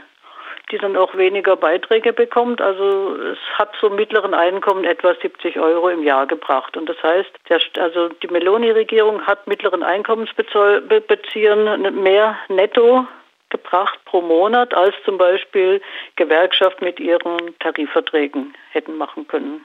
die 0.70 0.78
dann 0.78 0.98
auch 0.98 1.16
weniger 1.16 1.56
Beiträge 1.56 2.12
bekommt. 2.12 2.60
Also 2.60 3.16
es 3.32 3.38
hat 3.54 3.74
zum 3.80 3.96
mittleren 3.96 4.34
Einkommen 4.34 4.84
etwa 4.84 5.14
70 5.14 5.58
Euro 5.58 5.88
im 5.88 6.02
Jahr 6.02 6.26
gebracht. 6.26 6.76
Und 6.76 6.90
das 6.90 7.02
heißt, 7.02 7.30
der, 7.48 7.58
also 7.78 8.08
die 8.08 8.28
Meloni-Regierung 8.28 9.26
hat 9.26 9.46
mittleren 9.46 9.82
Einkommensbeziehern 9.82 12.02
mehr 12.02 12.36
netto 12.48 13.06
gebracht 13.50 13.98
pro 14.04 14.20
Monat, 14.20 14.74
als 14.74 14.94
zum 15.04 15.18
Beispiel 15.18 15.80
Gewerkschaft 16.16 16.80
mit 16.82 17.00
ihren 17.00 17.58
Tarifverträgen 17.58 18.54
hätten 18.70 18.96
machen 18.96 19.26
können. 19.28 19.64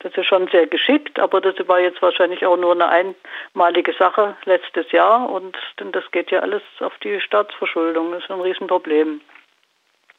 Das 0.00 0.16
ist 0.16 0.26
schon 0.26 0.46
sehr 0.48 0.66
geschickt, 0.66 1.18
aber 1.18 1.40
das 1.40 1.56
war 1.66 1.80
jetzt 1.80 2.00
wahrscheinlich 2.00 2.46
auch 2.46 2.56
nur 2.56 2.72
eine 2.72 2.88
einmalige 3.54 3.92
Sache 3.94 4.36
letztes 4.44 4.92
Jahr 4.92 5.28
und 5.28 5.56
das 5.76 6.08
geht 6.12 6.30
ja 6.30 6.40
alles 6.40 6.62
auf 6.78 6.96
die 6.98 7.20
Staatsverschuldung. 7.20 8.12
Das 8.12 8.22
ist 8.22 8.30
ein 8.30 8.40
Riesenproblem. 8.40 9.20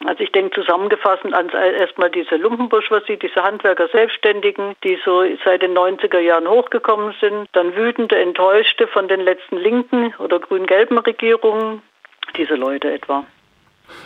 Also 0.05 0.23
ich 0.23 0.31
denke 0.31 0.51
zusammengefasst 0.51 1.25
erstmal 1.25 2.09
diese 2.09 2.37
Lumpenbourgeoisie, 2.37 3.17
diese 3.17 3.43
Handwerker 3.43 3.89
Selbstständigen, 3.89 4.75
die 4.83 4.97
so 5.03 5.23
seit 5.43 5.61
den 5.61 5.77
90er 5.77 6.19
Jahren 6.19 6.47
hochgekommen 6.47 7.13
sind, 7.19 7.49
dann 7.51 7.75
wütende, 7.75 8.17
enttäuschte 8.17 8.87
von 8.87 9.09
den 9.09 9.19
letzten 9.21 9.57
linken 9.57 10.13
oder 10.19 10.39
grün-gelben 10.39 10.97
Regierungen, 10.99 11.81
diese 12.37 12.55
Leute 12.55 12.91
etwa. 12.91 13.25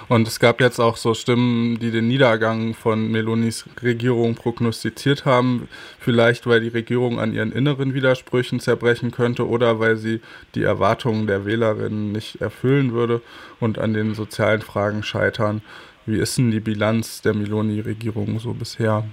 Und 0.08 0.28
es 0.28 0.40
gab 0.40 0.62
jetzt 0.62 0.80
auch 0.80 0.98
so 0.98 1.14
Stimmen, 1.14 1.80
die 1.80 1.92
den 1.92 2.08
Niedergang 2.08 2.74
von 2.74 3.12
Melonis 3.12 3.66
Regierung 3.82 4.36
prognostiziert 4.36 5.26
haben. 5.26 5.68
Vielleicht, 6.00 6.48
weil 6.48 6.62
die 6.62 6.70
Regierung 6.70 7.20
an 7.20 7.34
ihren 7.34 7.52
inneren 7.52 7.94
Widersprüchen 7.94 8.60
zerbrechen 8.60 9.12
könnte 9.12 9.48
oder 9.48 9.80
weil 9.80 9.96
sie 9.96 10.22
die 10.56 10.64
Erwartungen 10.64 11.28
der 11.28 11.46
Wählerinnen 11.46 12.12
nicht 12.12 12.42
erfüllen 12.42 12.94
würde 12.94 13.22
und 13.60 13.80
an 13.80 13.94
den 13.94 14.14
sozialen 14.14 14.62
Fragen 14.62 15.04
scheitern. 15.04 15.62
Wie 16.06 16.20
ist 16.20 16.38
denn 16.38 16.52
die 16.52 16.60
Bilanz 16.60 17.22
der 17.22 17.34
Meloni-Regierung 17.34 18.40
so 18.40 18.54
bisher? 18.54 19.04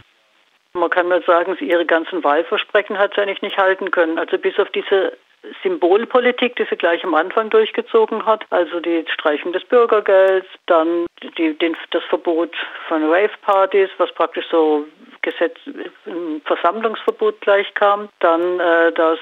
Man 0.73 0.91
kann 0.91 1.09
mal 1.09 1.23
sagen, 1.25 1.57
sie 1.59 1.69
ihre 1.69 1.87
ganzen 1.87 2.23
Wahlversprechen 2.23 2.99
hat 2.99 3.15
sie 3.15 3.23
eigentlich 3.23 3.43
nicht 3.43 3.59
halten 3.59 3.91
können. 3.91 4.19
Also 4.19 4.39
bis 4.39 4.59
auf 4.59 4.71
diese 4.71 5.17
Symbolpolitik, 5.63 6.57
die 6.57 6.67
sie 6.69 6.77
gleich 6.77 7.03
am 7.05 7.15
Anfang 7.15 7.51
durchgezogen 7.51 8.27
hat, 8.27 8.45
also 8.51 8.81
die 8.81 9.05
Streichung 9.13 9.53
des 9.53 9.65
Bürgergelds, 9.65 10.47
dann 10.67 11.07
die, 11.39 11.57
den, 11.57 11.77
das 11.91 12.05
Verbot 12.05 12.55
von 12.89 13.11
Rave-Partys, 13.11 13.91
was 13.99 14.13
praktisch 14.13 14.47
so 14.51 14.87
Gesetz, 15.23 15.57
ein 16.07 16.43
Versammlungsverbot 16.45 17.41
gleich 17.41 17.73
kam, 17.75 18.09
dann 18.21 18.61
äh, 18.61 18.93
dass 18.93 19.19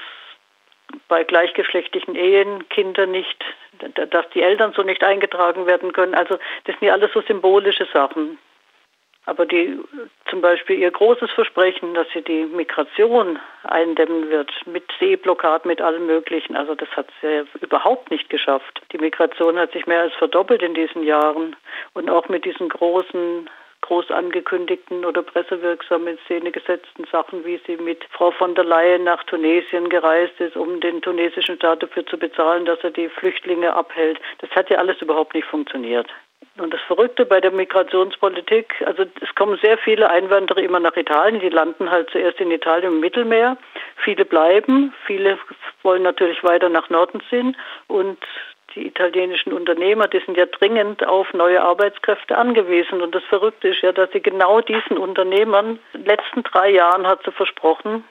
bei 1.07 1.23
gleichgeschlechtlichen 1.23 2.15
Ehen 2.15 2.67
Kinder 2.69 3.05
nicht, 3.05 3.43
dass 3.93 4.29
die 4.33 4.41
Eltern 4.41 4.73
so 4.75 4.81
nicht 4.83 5.03
eingetragen 5.03 5.67
werden 5.67 5.93
können. 5.93 6.15
Also 6.15 6.37
das 6.65 6.77
sind 6.79 6.87
ja 6.87 6.93
alles 6.93 7.11
so 7.13 7.21
symbolische 7.21 7.87
Sachen. 7.93 8.39
Aber 9.29 9.45
die, 9.45 9.79
zum 10.27 10.41
Beispiel 10.41 10.79
ihr 10.79 10.89
großes 10.89 11.29
Versprechen, 11.29 11.93
dass 11.93 12.07
sie 12.15 12.23
die 12.23 12.45
Migration 12.45 13.37
eindämmen 13.61 14.31
wird, 14.31 14.51
mit 14.65 14.83
Seeblockad, 14.99 15.67
mit 15.67 15.81
allem 15.81 16.07
Möglichen, 16.07 16.55
also 16.55 16.73
das 16.73 16.89
hat 16.97 17.09
sie 17.21 17.43
überhaupt 17.61 18.09
nicht 18.09 18.31
geschafft. 18.31 18.81
Die 18.91 18.97
Migration 18.97 19.59
hat 19.59 19.71
sich 19.71 19.85
mehr 19.85 20.01
als 20.01 20.15
verdoppelt 20.15 20.63
in 20.63 20.73
diesen 20.73 21.03
Jahren. 21.03 21.55
Und 21.93 22.09
auch 22.09 22.27
mit 22.27 22.43
diesen 22.43 22.69
großen 22.69 23.47
groß 23.81 24.09
angekündigten 24.09 25.05
oder 25.05 25.21
pressewirksam 25.21 26.07
in 26.07 26.17
Szene 26.25 26.51
gesetzten 26.51 27.05
Sachen, 27.11 27.45
wie 27.45 27.61
sie 27.67 27.77
mit 27.77 28.03
Frau 28.11 28.31
von 28.31 28.55
der 28.55 28.65
Leyen 28.65 29.03
nach 29.03 29.23
Tunesien 29.25 29.89
gereist 29.89 30.39
ist, 30.39 30.57
um 30.57 30.79
den 30.79 31.03
tunesischen 31.03 31.55
Staat 31.57 31.83
dafür 31.83 32.03
zu 32.07 32.17
bezahlen, 32.17 32.65
dass 32.65 32.79
er 32.79 32.91
die 32.91 33.09
Flüchtlinge 33.09 33.75
abhält. 33.75 34.19
Das 34.39 34.49
hat 34.51 34.71
ja 34.71 34.79
alles 34.79 34.99
überhaupt 35.03 35.35
nicht 35.35 35.45
funktioniert. 35.45 36.09
Und 36.59 36.73
das 36.73 36.81
Verrückte 36.81 37.25
bei 37.25 37.39
der 37.39 37.51
Migrationspolitik, 37.51 38.83
also 38.85 39.05
es 39.21 39.35
kommen 39.35 39.57
sehr 39.61 39.77
viele 39.77 40.09
Einwanderer 40.09 40.61
immer 40.61 40.79
nach 40.79 40.95
Italien, 40.97 41.39
die 41.39 41.49
landen 41.49 41.89
halt 41.89 42.09
zuerst 42.09 42.39
in 42.39 42.51
Italien 42.51 42.93
im 42.93 42.99
Mittelmeer. 42.99 43.57
Viele 44.03 44.25
bleiben, 44.25 44.93
viele 45.05 45.37
wollen 45.83 46.03
natürlich 46.03 46.43
weiter 46.43 46.69
nach 46.69 46.89
Norden 46.89 47.21
ziehen 47.29 47.55
und 47.87 48.17
die 48.75 48.85
italienischen 48.85 49.51
Unternehmer, 49.53 50.07
die 50.07 50.19
sind 50.19 50.37
ja 50.37 50.45
dringend 50.45 51.05
auf 51.05 51.33
neue 51.33 51.61
Arbeitskräfte 51.61 52.37
angewiesen. 52.37 53.01
Und 53.01 53.15
das 53.15 53.23
Verrückte 53.23 53.69
ist 53.69 53.81
ja, 53.81 53.91
dass 53.91 54.11
sie 54.11 54.21
genau 54.21 54.61
diesen 54.61 54.97
Unternehmern, 54.97 55.79
in 55.93 56.03
den 56.03 56.05
letzten 56.05 56.43
drei 56.43 56.69
Jahren 56.69 57.07
hat 57.07 57.23
sie 57.25 57.31
versprochen, 57.31 58.03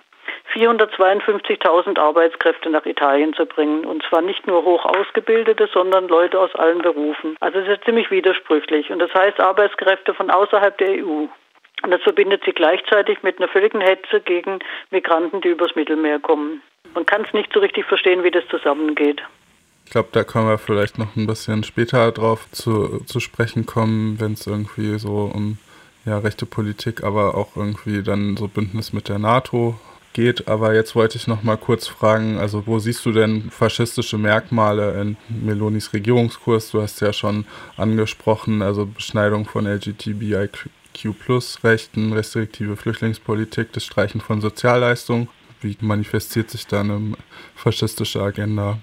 452.000 0.55 1.99
Arbeitskräfte 1.99 2.71
nach 2.71 2.87
Italien 2.87 3.35
zu 3.35 3.47
bringen. 3.47 3.85
Und 3.85 4.03
zwar 4.09 4.23
nicht 4.23 4.47
nur 4.47 4.65
hoch 4.65 4.85
ausgebildete, 4.85 5.69
sondern 5.73 6.09
Leute 6.09 6.39
aus 6.41 6.55
allen 6.55 6.83
Berufen. 6.83 7.37
Also 7.41 7.59
es 7.59 7.69
ist 7.69 7.85
ziemlich 7.85 8.11
widersprüchlich. 8.11 8.91
Und 8.91 8.99
das 8.99 9.13
heißt 9.15 9.41
Arbeitskräfte 9.41 10.15
von 10.15 10.31
außerhalb 10.31 10.77
der 10.79 11.05
EU. 11.05 11.27
Und 11.83 11.91
das 11.91 12.03
verbindet 12.03 12.43
sie 12.45 12.53
gleichzeitig 12.53 13.23
mit 13.23 13.39
einer 13.39 13.49
völligen 13.49 13.81
Hetze 13.81 14.21
gegen 14.21 14.59
Migranten, 14.91 15.41
die 15.41 15.49
übers 15.49 15.77
Mittelmeer 15.77 16.19
kommen. 16.19 16.63
Man 16.95 17.07
kann 17.07 17.25
es 17.25 17.33
nicht 17.33 17.53
so 17.53 17.61
richtig 17.61 17.87
verstehen, 17.87 18.25
wie 18.25 18.31
das 18.31 18.47
zusammengeht. 18.49 19.23
Ich 19.85 19.93
glaube, 19.93 20.09
da 20.13 20.25
können 20.25 20.49
wir 20.49 20.59
vielleicht 20.59 20.99
noch 20.99 21.17
ein 21.17 21.27
bisschen 21.27 21.65
später 21.65 22.11
drauf 22.13 22.51
zu, 22.51 23.05
zu 23.07 23.21
sprechen 23.21 23.65
kommen, 23.65 24.21
wenn 24.21 24.33
es 24.33 24.47
irgendwie 24.47 24.99
so 24.99 25.31
um 25.33 25.59
ja, 26.05 26.19
rechte 26.19 26.47
Politik, 26.47 27.05
aber 27.05 27.35
auch 27.35 27.57
irgendwie 27.57 28.03
dann 28.03 28.37
so 28.37 28.49
Bündnis 28.49 28.93
mit 28.93 29.09
der 29.09 29.19
NATO 29.19 29.79
geht. 30.13 30.47
Aber 30.49 30.75
jetzt 30.75 30.95
wollte 30.95 31.17
ich 31.17 31.27
noch 31.27 31.43
mal 31.43 31.57
kurz 31.57 31.87
fragen, 31.87 32.37
also 32.39 32.67
wo 32.67 32.79
siehst 32.79 33.07
du 33.07 33.13
denn 33.13 33.51
faschistische 33.51 34.19
Merkmale 34.19 35.01
in 35.01 35.17
Melonis 35.29 35.93
Regierungskurs? 35.93 36.71
Du 36.71 36.83
hast 36.83 37.01
ja 37.01 37.13
schon 37.13 37.47
angesprochen, 37.77 38.63
also 38.63 38.87
Beschneidung 38.87 39.47
von 39.47 39.67
LGBTIQ-Rechten, 39.67 42.13
restriktive 42.13 42.77
Flüchtlingspolitik, 42.77 43.73
das 43.73 43.85
Streichen 43.85 44.21
von 44.21 44.41
Sozialleistungen. 44.41 45.29
Wie 45.61 45.77
manifestiert 45.81 46.51
sich 46.51 46.67
da 46.67 46.81
eine 46.81 47.15
faschistische 47.57 48.21
Agenda? 48.23 48.79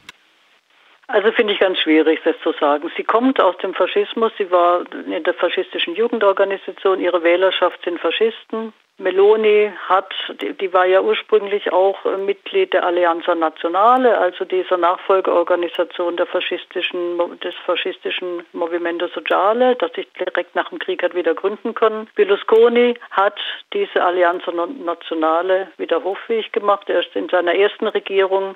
Also 1.07 1.31
finde 1.31 1.53
ich 1.53 1.59
ganz 1.59 1.77
schwierig, 1.79 2.21
das 2.23 2.35
zu 2.41 2.51
sagen. 2.53 2.91
Sie 2.97 3.03
kommt 3.03 3.39
aus 3.39 3.57
dem 3.57 3.73
Faschismus, 3.73 4.31
sie 4.37 4.49
war 4.49 4.83
in 4.91 5.23
der 5.23 5.33
faschistischen 5.35 5.95
Jugendorganisation, 5.95 6.99
ihre 6.99 7.23
Wählerschaft 7.23 7.83
sind 7.83 7.99
Faschisten. 7.99 8.73
Meloni 8.97 9.73
hat, 9.89 10.13
die, 10.39 10.71
war 10.71 10.85
ja 10.85 11.01
ursprünglich 11.01 11.73
auch 11.73 11.97
Mitglied 12.17 12.71
der 12.71 12.85
Allianza 12.85 13.35
Nazionale, 13.35 14.17
also 14.17 14.45
dieser 14.45 14.77
Nachfolgeorganisation 14.77 16.15
der 16.15 16.25
faschistischen, 16.25 17.19
des 17.41 17.53
faschistischen 17.65 18.45
Movimento 18.53 19.07
Sociale, 19.07 19.75
das 19.75 19.91
sich 19.93 20.07
direkt 20.13 20.55
nach 20.55 20.69
dem 20.69 20.79
Krieg 20.79 21.03
hat 21.03 21.13
wieder 21.13 21.33
gründen 21.33 21.75
können. 21.75 22.07
Berlusconi 22.15 22.93
hat 23.11 23.37
diese 23.73 24.01
Allianza 24.01 24.53
Nazionale 24.53 25.67
wieder 25.77 26.01
hoffähig 26.01 26.53
gemacht. 26.53 26.89
Er 26.89 27.01
ist 27.01 27.13
in 27.17 27.27
seiner 27.27 27.53
ersten 27.53 27.87
Regierung 27.87 28.55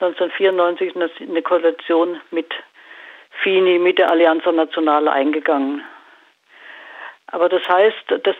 1994 0.00 1.28
eine 1.28 1.42
Koalition 1.42 2.20
mit 2.30 2.52
FINI, 3.42 3.78
mit 3.78 3.98
der 3.98 4.10
Allianza 4.10 4.52
Nazionale 4.52 5.12
eingegangen. 5.12 5.82
Aber 7.32 7.48
das 7.48 7.66
heißt, 7.68 7.96
das, 8.24 8.36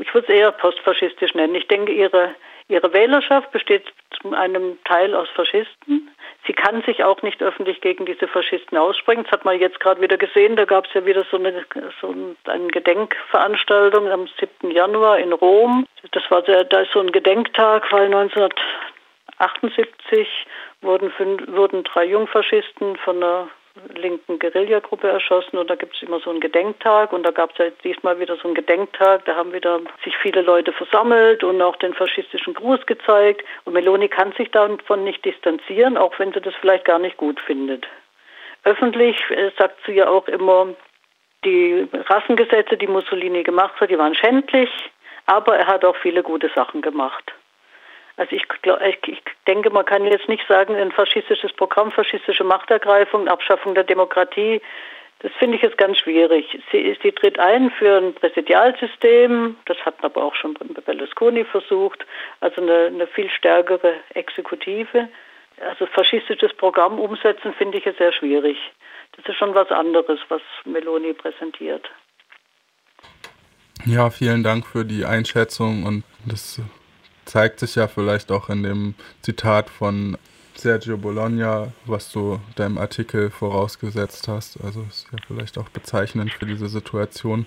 ich 0.00 0.14
würde 0.14 0.32
es 0.32 0.40
eher 0.40 0.52
postfaschistisch 0.52 1.34
nennen. 1.34 1.54
Ich 1.54 1.68
denke, 1.68 1.92
ihre, 1.92 2.34
ihre 2.68 2.92
Wählerschaft 2.92 3.50
besteht 3.50 3.84
zu 4.20 4.32
einem 4.32 4.78
Teil 4.84 5.14
aus 5.14 5.28
Faschisten. 5.30 6.10
Sie 6.46 6.54
kann 6.54 6.82
sich 6.82 7.04
auch 7.04 7.20
nicht 7.22 7.42
öffentlich 7.42 7.82
gegen 7.82 8.06
diese 8.06 8.26
Faschisten 8.26 8.78
aussprechen. 8.78 9.24
Das 9.24 9.32
hat 9.32 9.44
man 9.44 9.60
jetzt 9.60 9.78
gerade 9.78 10.00
wieder 10.00 10.16
gesehen. 10.16 10.56
Da 10.56 10.64
gab 10.64 10.86
es 10.86 10.94
ja 10.94 11.04
wieder 11.04 11.24
so 11.30 11.36
eine, 11.36 11.66
so 12.00 12.14
eine 12.46 12.68
Gedenkveranstaltung 12.68 14.08
am 14.10 14.26
7. 14.38 14.70
Januar 14.70 15.18
in 15.18 15.34
Rom. 15.34 15.86
Das 16.12 16.22
war 16.30 16.42
sehr, 16.44 16.64
da 16.64 16.80
ist 16.80 16.92
so 16.92 17.00
ein 17.00 17.12
Gedenktag, 17.12 17.92
weil 17.92 18.08
1978 19.38 20.28
wurden, 20.82 21.12
wurden 21.54 21.84
drei 21.84 22.04
Jungfaschisten 22.04 22.96
von 22.96 23.16
einer 23.16 23.48
linken 23.94 24.38
Guerillagruppe 24.38 25.08
erschossen 25.08 25.56
und 25.56 25.70
da 25.70 25.76
gibt 25.76 25.94
es 25.94 26.02
immer 26.02 26.20
so 26.20 26.30
einen 26.30 26.40
Gedenktag 26.40 27.12
und 27.12 27.24
da 27.24 27.30
gab 27.30 27.52
es 27.52 27.58
ja 27.58 27.66
diesmal 27.84 28.18
wieder 28.18 28.36
so 28.36 28.48
einen 28.48 28.54
Gedenktag, 28.54 29.24
da 29.24 29.36
haben 29.36 29.52
wieder 29.52 29.80
sich 30.04 30.16
viele 30.16 30.42
Leute 30.42 30.72
versammelt 30.72 31.44
und 31.44 31.62
auch 31.62 31.76
den 31.76 31.94
faschistischen 31.94 32.54
Gruß 32.54 32.86
gezeigt 32.86 33.44
und 33.64 33.72
Meloni 33.72 34.08
kann 34.08 34.32
sich 34.32 34.50
davon 34.50 35.04
nicht 35.04 35.24
distanzieren, 35.24 35.96
auch 35.96 36.18
wenn 36.18 36.32
sie 36.32 36.40
das 36.40 36.54
vielleicht 36.60 36.84
gar 36.84 36.98
nicht 36.98 37.16
gut 37.16 37.40
findet. 37.40 37.86
Öffentlich 38.64 39.16
äh, 39.30 39.50
sagt 39.56 39.78
sie 39.86 39.92
ja 39.92 40.08
auch 40.08 40.26
immer, 40.28 40.74
die 41.44 41.88
Rassengesetze, 41.92 42.76
die 42.76 42.86
Mussolini 42.86 43.42
gemacht 43.42 43.80
hat, 43.80 43.90
die 43.90 43.98
waren 43.98 44.14
schändlich, 44.14 44.70
aber 45.26 45.56
er 45.56 45.66
hat 45.66 45.84
auch 45.84 45.96
viele 45.96 46.22
gute 46.22 46.50
Sachen 46.54 46.82
gemacht. 46.82 47.32
Also 48.20 48.36
ich, 48.36 48.44
ich, 49.06 49.22
denke, 49.46 49.70
man 49.70 49.86
kann 49.86 50.04
jetzt 50.04 50.28
nicht 50.28 50.46
sagen, 50.46 50.74
ein 50.74 50.92
faschistisches 50.92 51.54
Programm, 51.54 51.90
faschistische 51.90 52.44
Machtergreifung, 52.44 53.28
Abschaffung 53.28 53.74
der 53.74 53.84
Demokratie, 53.84 54.60
das 55.20 55.32
finde 55.38 55.56
ich 55.56 55.62
jetzt 55.62 55.78
ganz 55.78 55.96
schwierig. 55.96 56.44
Sie, 56.70 56.98
sie 57.02 57.12
tritt 57.12 57.38
ein 57.38 57.70
für 57.70 57.96
ein 57.96 58.12
Präsidialsystem, 58.12 59.56
das 59.64 59.78
hat 59.86 60.04
aber 60.04 60.22
auch 60.22 60.34
schon 60.34 60.52
Berlusconi 60.52 61.46
versucht, 61.46 62.04
also 62.40 62.60
eine, 62.60 62.88
eine 62.88 63.06
viel 63.06 63.30
stärkere 63.30 63.94
Exekutive. 64.12 65.08
Also 65.66 65.86
faschistisches 65.86 66.52
Programm 66.52 66.98
umsetzen 66.98 67.54
finde 67.54 67.78
ich 67.78 67.86
jetzt 67.86 67.98
sehr 67.98 68.12
schwierig. 68.12 68.58
Das 69.16 69.24
ist 69.24 69.36
schon 69.36 69.54
was 69.54 69.70
anderes, 69.70 70.20
was 70.28 70.42
Meloni 70.66 71.14
präsentiert. 71.14 71.90
Ja, 73.86 74.10
vielen 74.10 74.42
Dank 74.42 74.66
für 74.66 74.84
die 74.84 75.06
Einschätzung 75.06 75.84
und 75.84 76.04
das 76.26 76.60
zeigt 77.24 77.60
sich 77.60 77.74
ja 77.74 77.88
vielleicht 77.88 78.32
auch 78.32 78.48
in 78.48 78.62
dem 78.62 78.94
Zitat 79.22 79.70
von 79.70 80.16
Sergio 80.56 80.98
Bologna, 80.98 81.72
was 81.86 82.12
du 82.12 82.38
deinem 82.56 82.76
Artikel 82.76 83.30
vorausgesetzt 83.30 84.28
hast. 84.28 84.62
Also 84.62 84.84
ist 84.88 85.06
ja 85.10 85.18
vielleicht 85.26 85.56
auch 85.56 85.70
bezeichnend 85.70 86.32
für 86.32 86.44
diese 86.44 86.68
Situation. 86.68 87.46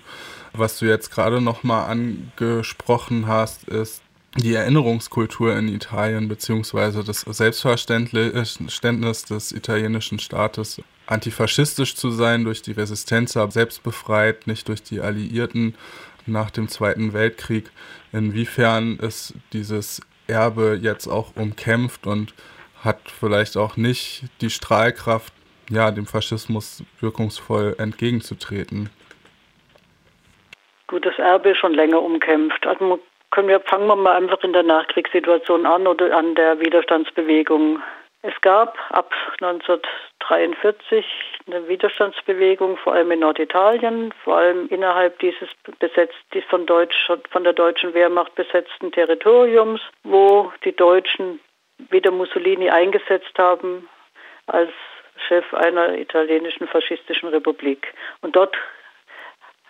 Was 0.52 0.78
du 0.78 0.86
jetzt 0.86 1.12
gerade 1.12 1.40
nochmal 1.40 1.90
angesprochen 1.90 3.28
hast, 3.28 3.68
ist 3.68 4.02
die 4.36 4.54
Erinnerungskultur 4.54 5.56
in 5.56 5.68
Italien 5.68 6.26
beziehungsweise 6.26 7.04
das 7.04 7.20
Selbstverständnis 7.20 9.24
des 9.26 9.52
italienischen 9.52 10.18
Staates, 10.18 10.82
antifaschistisch 11.06 11.94
zu 11.94 12.10
sein 12.10 12.42
durch 12.42 12.62
die 12.62 12.72
Resistenz, 12.72 13.38
selbst 13.50 13.84
befreit, 13.84 14.48
nicht 14.48 14.66
durch 14.66 14.82
die 14.82 15.00
Alliierten 15.00 15.76
nach 16.26 16.50
dem 16.50 16.68
Zweiten 16.68 17.12
Weltkrieg. 17.12 17.70
Inwiefern 18.12 18.98
ist 19.00 19.34
dieses 19.52 20.00
Erbe 20.26 20.78
jetzt 20.80 21.06
auch 21.06 21.36
umkämpft 21.36 22.06
und 22.06 22.34
hat 22.82 23.00
vielleicht 23.08 23.56
auch 23.56 23.76
nicht 23.76 24.24
die 24.40 24.50
Strahlkraft, 24.50 25.32
ja, 25.70 25.90
dem 25.90 26.06
Faschismus 26.06 26.84
wirkungsvoll 27.00 27.74
entgegenzutreten. 27.78 28.90
Gut, 30.86 31.06
das 31.06 31.18
Erbe 31.18 31.50
ist 31.50 31.58
schon 31.58 31.74
länger 31.74 32.02
umkämpft. 32.02 32.66
Also 32.66 33.00
können 33.30 33.48
wir, 33.48 33.60
fangen 33.60 33.86
wir 33.86 33.96
mal 33.96 34.16
einfach 34.16 34.42
in 34.44 34.52
der 34.52 34.62
Nachkriegssituation 34.62 35.66
an 35.66 35.86
oder 35.86 36.16
an 36.16 36.34
der 36.34 36.60
Widerstandsbewegung. 36.60 37.82
Es 38.26 38.40
gab 38.40 38.78
ab 38.88 39.12
1943 39.42 41.04
eine 41.46 41.68
Widerstandsbewegung, 41.68 42.78
vor 42.78 42.94
allem 42.94 43.10
in 43.10 43.18
Norditalien, 43.18 44.14
vor 44.24 44.38
allem 44.38 44.66
innerhalb 44.68 45.18
dieses 45.18 45.50
besetzt, 45.78 46.16
von, 46.48 46.64
Deutsch, 46.64 46.96
von 47.28 47.44
der 47.44 47.52
deutschen 47.52 47.92
Wehrmacht 47.92 48.34
besetzten 48.34 48.92
Territoriums, 48.92 49.82
wo 50.04 50.50
die 50.64 50.74
Deutschen 50.74 51.38
wieder 51.90 52.10
Mussolini 52.10 52.70
eingesetzt 52.70 53.36
haben 53.36 53.90
als 54.46 54.72
Chef 55.28 55.52
einer 55.52 55.98
italienischen 55.98 56.66
faschistischen 56.66 57.28
Republik. 57.28 57.92
Und 58.22 58.36
dort 58.36 58.56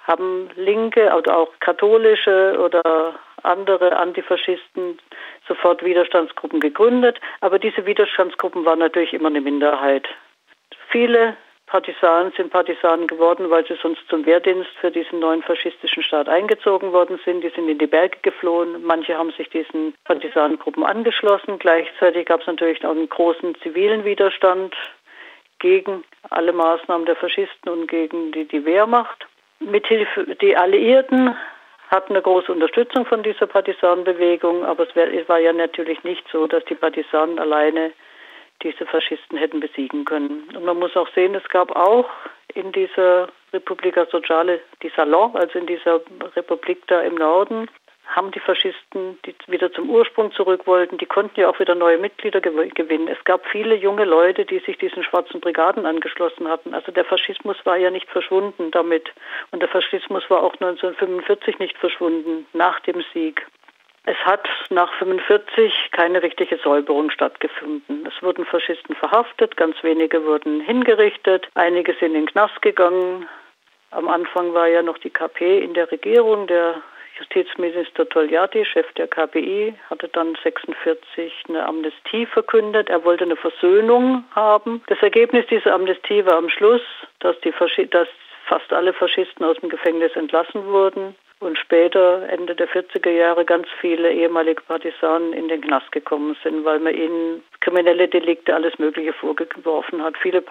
haben 0.04 0.48
linke 0.54 1.12
oder 1.12 1.38
auch 1.38 1.50
katholische 1.58 2.56
oder 2.60 3.18
andere 3.44 3.96
Antifaschisten 3.96 4.98
sofort 5.46 5.84
Widerstandsgruppen 5.84 6.60
gegründet, 6.60 7.20
aber 7.40 7.58
diese 7.58 7.86
Widerstandsgruppen 7.86 8.64
waren 8.64 8.78
natürlich 8.78 9.12
immer 9.12 9.28
eine 9.28 9.40
Minderheit. 9.40 10.08
Viele 10.90 11.36
Partisanen 11.66 12.32
sind 12.36 12.50
Partisanen 12.50 13.06
geworden, 13.06 13.50
weil 13.50 13.66
sie 13.66 13.76
sonst 13.80 14.02
zum 14.08 14.26
Wehrdienst 14.26 14.70
für 14.80 14.90
diesen 14.90 15.18
neuen 15.18 15.42
faschistischen 15.42 16.02
Staat 16.02 16.28
eingezogen 16.28 16.92
worden 16.92 17.18
sind. 17.24 17.42
Die 17.42 17.48
sind 17.48 17.68
in 17.68 17.78
die 17.78 17.86
Berge 17.86 18.18
geflohen. 18.22 18.84
Manche 18.84 19.16
haben 19.16 19.32
sich 19.32 19.48
diesen 19.48 19.94
Partisanengruppen 20.04 20.84
angeschlossen. 20.84 21.58
Gleichzeitig 21.58 22.26
gab 22.26 22.42
es 22.42 22.46
natürlich 22.46 22.84
auch 22.84 22.90
einen 22.90 23.08
großen 23.08 23.56
zivilen 23.62 24.04
Widerstand 24.04 24.74
gegen 25.58 26.04
alle 26.30 26.52
Maßnahmen 26.52 27.06
der 27.06 27.16
Faschisten 27.16 27.72
und 27.72 27.88
gegen 27.88 28.32
die, 28.32 28.44
die 28.44 28.64
Wehrmacht. 28.64 29.26
Mithilfe, 29.60 30.36
die 30.36 30.56
Alliierten 30.56 31.34
hatten 31.88 32.12
eine 32.12 32.22
große 32.22 32.50
Unterstützung 32.52 33.06
von 33.06 33.22
dieser 33.22 33.46
Partisanenbewegung, 33.46 34.64
aber 34.64 34.86
es 34.96 35.28
war 35.28 35.38
ja 35.38 35.52
natürlich 35.52 36.02
nicht 36.04 36.24
so, 36.32 36.46
dass 36.46 36.64
die 36.64 36.74
Partisanen 36.74 37.38
alleine 37.38 37.92
diese 38.62 38.86
Faschisten 38.86 39.36
hätten 39.38 39.60
besiegen 39.60 40.04
können. 40.04 40.48
Und 40.54 40.64
man 40.64 40.78
muss 40.78 40.96
auch 40.96 41.08
sehen, 41.14 41.34
es 41.34 41.48
gab 41.48 41.74
auch 41.74 42.08
in 42.54 42.72
dieser 42.72 43.28
Republika 43.52 44.06
Sociale 44.06 44.60
die 44.82 44.92
Salon, 44.96 45.34
also 45.34 45.58
in 45.58 45.66
dieser 45.66 46.00
Republik 46.34 46.86
da 46.86 47.00
im 47.02 47.14
Norden, 47.16 47.68
haben 48.06 48.30
die 48.30 48.40
Faschisten, 48.40 49.18
die 49.24 49.34
wieder 49.46 49.72
zum 49.72 49.90
Ursprung 49.90 50.32
zurück 50.32 50.66
wollten, 50.66 50.98
die 50.98 51.06
konnten 51.06 51.40
ja 51.40 51.48
auch 51.48 51.58
wieder 51.58 51.74
neue 51.74 51.98
Mitglieder 51.98 52.40
gewinnen. 52.40 53.08
Es 53.08 53.22
gab 53.24 53.46
viele 53.46 53.74
junge 53.74 54.04
Leute, 54.04 54.44
die 54.44 54.58
sich 54.60 54.78
diesen 54.78 55.02
schwarzen 55.02 55.40
Brigaden 55.40 55.86
angeschlossen 55.86 56.48
hatten. 56.48 56.74
Also 56.74 56.92
der 56.92 57.04
Faschismus 57.04 57.56
war 57.64 57.76
ja 57.76 57.90
nicht 57.90 58.08
verschwunden 58.08 58.70
damit. 58.70 59.10
Und 59.50 59.60
der 59.60 59.68
Faschismus 59.68 60.28
war 60.28 60.42
auch 60.42 60.54
1945 60.54 61.58
nicht 61.58 61.76
verschwunden, 61.78 62.46
nach 62.52 62.80
dem 62.80 63.02
Sieg. 63.12 63.46
Es 64.06 64.18
hat 64.18 64.46
nach 64.68 64.92
45 64.98 65.90
keine 65.92 66.22
richtige 66.22 66.58
Säuberung 66.58 67.10
stattgefunden. 67.10 68.06
Es 68.06 68.22
wurden 68.22 68.44
Faschisten 68.44 68.94
verhaftet, 68.94 69.56
ganz 69.56 69.82
wenige 69.82 70.26
wurden 70.26 70.60
hingerichtet, 70.60 71.48
einige 71.54 71.94
sind 71.94 72.08
in 72.08 72.14
den 72.14 72.26
Knast 72.26 72.60
gegangen. 72.60 73.26
Am 73.90 74.08
Anfang 74.08 74.52
war 74.52 74.68
ja 74.68 74.82
noch 74.82 74.98
die 74.98 75.08
KP 75.08 75.58
in 75.60 75.72
der 75.72 75.90
Regierung. 75.90 76.46
Der 76.48 76.82
Justizminister 77.18 78.08
Togliatti, 78.08 78.64
Chef 78.64 78.90
der 78.94 79.06
KPI, 79.06 79.74
hatte 79.88 80.08
dann 80.08 80.36
46 80.42 81.32
eine 81.48 81.64
Amnestie 81.66 82.26
verkündet. 82.26 82.88
Er 82.88 83.04
wollte 83.04 83.24
eine 83.24 83.36
Versöhnung 83.36 84.24
haben. 84.34 84.82
Das 84.88 85.00
Ergebnis 85.00 85.46
dieser 85.46 85.74
Amnestie 85.74 86.26
war 86.26 86.36
am 86.36 86.48
Schluss, 86.48 86.82
dass, 87.20 87.38
die 87.40 87.52
dass 87.90 88.08
fast 88.46 88.72
alle 88.72 88.92
Faschisten 88.92 89.44
aus 89.44 89.56
dem 89.58 89.68
Gefängnis 89.68 90.14
entlassen 90.16 90.66
wurden 90.66 91.14
und 91.44 91.58
später, 91.58 92.28
Ende 92.28 92.54
der 92.54 92.68
40er 92.68 93.10
Jahre, 93.10 93.44
ganz 93.44 93.68
viele 93.80 94.12
ehemalige 94.12 94.62
Partisanen 94.62 95.32
in 95.32 95.48
den 95.48 95.60
Knast 95.60 95.92
gekommen 95.92 96.36
sind, 96.42 96.64
weil 96.64 96.80
man 96.80 96.94
ihnen 96.94 97.42
kriminelle 97.60 98.08
Delikte, 98.08 98.54
alles 98.54 98.78
Mögliche 98.78 99.12
vorgeworfen 99.12 100.02
hat. 100.02 100.16
Viele, 100.18 100.42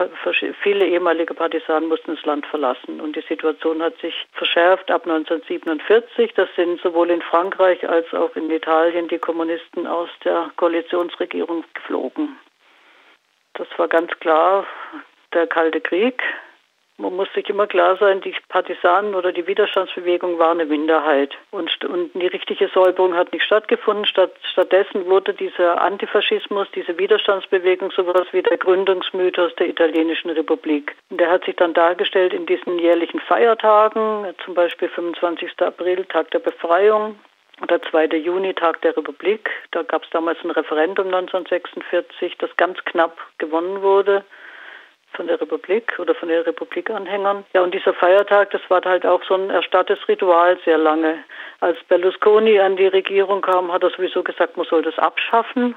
viele 0.62 0.86
ehemalige 0.88 1.34
Partisanen 1.34 1.90
mussten 1.90 2.16
das 2.16 2.26
Land 2.26 2.46
verlassen 2.46 3.02
und 3.02 3.16
die 3.16 3.24
Situation 3.28 3.82
hat 3.82 3.98
sich 4.00 4.14
verschärft 4.34 4.90
ab 4.92 5.06
1947. 5.06 6.34
Das 6.36 6.50
sind 6.56 6.82
sowohl 6.82 7.10
in 7.10 7.22
Frankreich 7.22 7.88
als 7.88 8.12
auch 8.14 8.36
in 8.36 8.50
Italien 8.50 9.08
die 9.08 9.20
Kommunisten 9.20 9.88
aus 9.88 10.10
der 10.24 10.52
Koalitionsregierung 10.56 11.64
geflogen. 11.74 12.38
Das 13.56 13.68
war 13.78 13.88
ganz 13.88 14.12
klar 14.20 14.66
der 15.34 15.48
Kalte 15.48 15.82
Krieg 15.82 16.22
man 16.98 17.16
muss 17.16 17.28
sich 17.34 17.50
immer 17.50 17.66
klar 17.66 17.98
sein, 17.98 18.22
die 18.22 18.36
Partisanen 18.50 19.16
oder 19.16 19.32
die 19.32 19.48
Widerstandsbewegung 19.48 20.38
war 20.38 20.52
eine 20.52 20.66
Minderheit. 20.66 21.34
Und, 21.50 21.84
und 21.86 22.12
die 22.14 22.28
richtige 22.28 22.68
Säuberung 22.68 23.16
hat 23.16 23.34
nicht 23.34 23.44
stattgefunden. 23.44 24.06
Statt, 24.06 24.32
stattdessen 24.52 25.08
wurde 25.08 25.34
dieser 25.34 25.82
Antifaschismus, 25.82 26.68
diese 26.76 26.98
Widerstandsbewegung 27.00 27.92
sowas 27.92 28.28
wie 28.32 28.44
der 28.44 28.58
Gründungsmythos 28.58 29.56
der 29.56 29.70
italienischen 29.70 30.30
Republik. 30.30 30.96
Und 31.10 31.20
der 31.20 31.32
hat 31.32 31.46
sich 31.46 31.56
dann 31.56 31.74
dargestellt 31.74 32.32
in 32.32 32.46
diesen 32.46 32.78
jährlichen 32.78 33.20
Feiertagen, 33.22 34.28
zum 34.46 34.54
Beispiel 34.54 34.90
25. 34.90 35.60
April, 35.62 36.06
Tag 36.06 36.30
der 36.32 36.40
Befreiung, 36.40 37.16
oder 37.62 37.82
2. 37.82 38.06
Juni, 38.18 38.54
Tag 38.54 38.82
der 38.82 38.96
Republik. 38.96 39.50
Da 39.72 39.84
gab 39.84 40.04
es 40.04 40.10
damals 40.10 40.38
ein 40.44 40.52
Referendum 40.52 41.08
1946, 41.08 42.38
das 42.38 42.56
ganz 42.58 42.84
knapp 42.86 43.18
gewonnen 43.38 43.82
wurde 43.82 44.24
von 45.16 45.28
der 45.28 45.40
Republik 45.40 45.98
oder 46.00 46.16
von 46.16 46.30
den 46.30 46.42
Republikanhängern. 46.42 47.46
Ja, 47.54 47.62
und 47.62 47.74
dieser 47.74 47.94
Feiertag, 47.94 48.52
das 48.52 48.62
war 48.70 48.82
halt 48.84 49.06
auch 49.06 49.24
so 49.24 49.36
ein 49.36 49.50
erstarrtes 49.50 50.00
Ritual 50.08 50.58
sehr 50.66 50.78
lange. 50.78 51.24
Als 51.60 51.78
Berlusconi 51.88 52.60
an 52.60 52.76
die 52.76 52.88
Regierung 52.88 53.42
kam, 53.42 53.72
hat 53.72 53.84
er 53.84 53.90
sowieso 53.92 54.24
gesagt, 54.24 54.58
man 54.58 54.66
soll 54.66 54.82
das 54.82 54.98
abschaffen. 55.00 55.76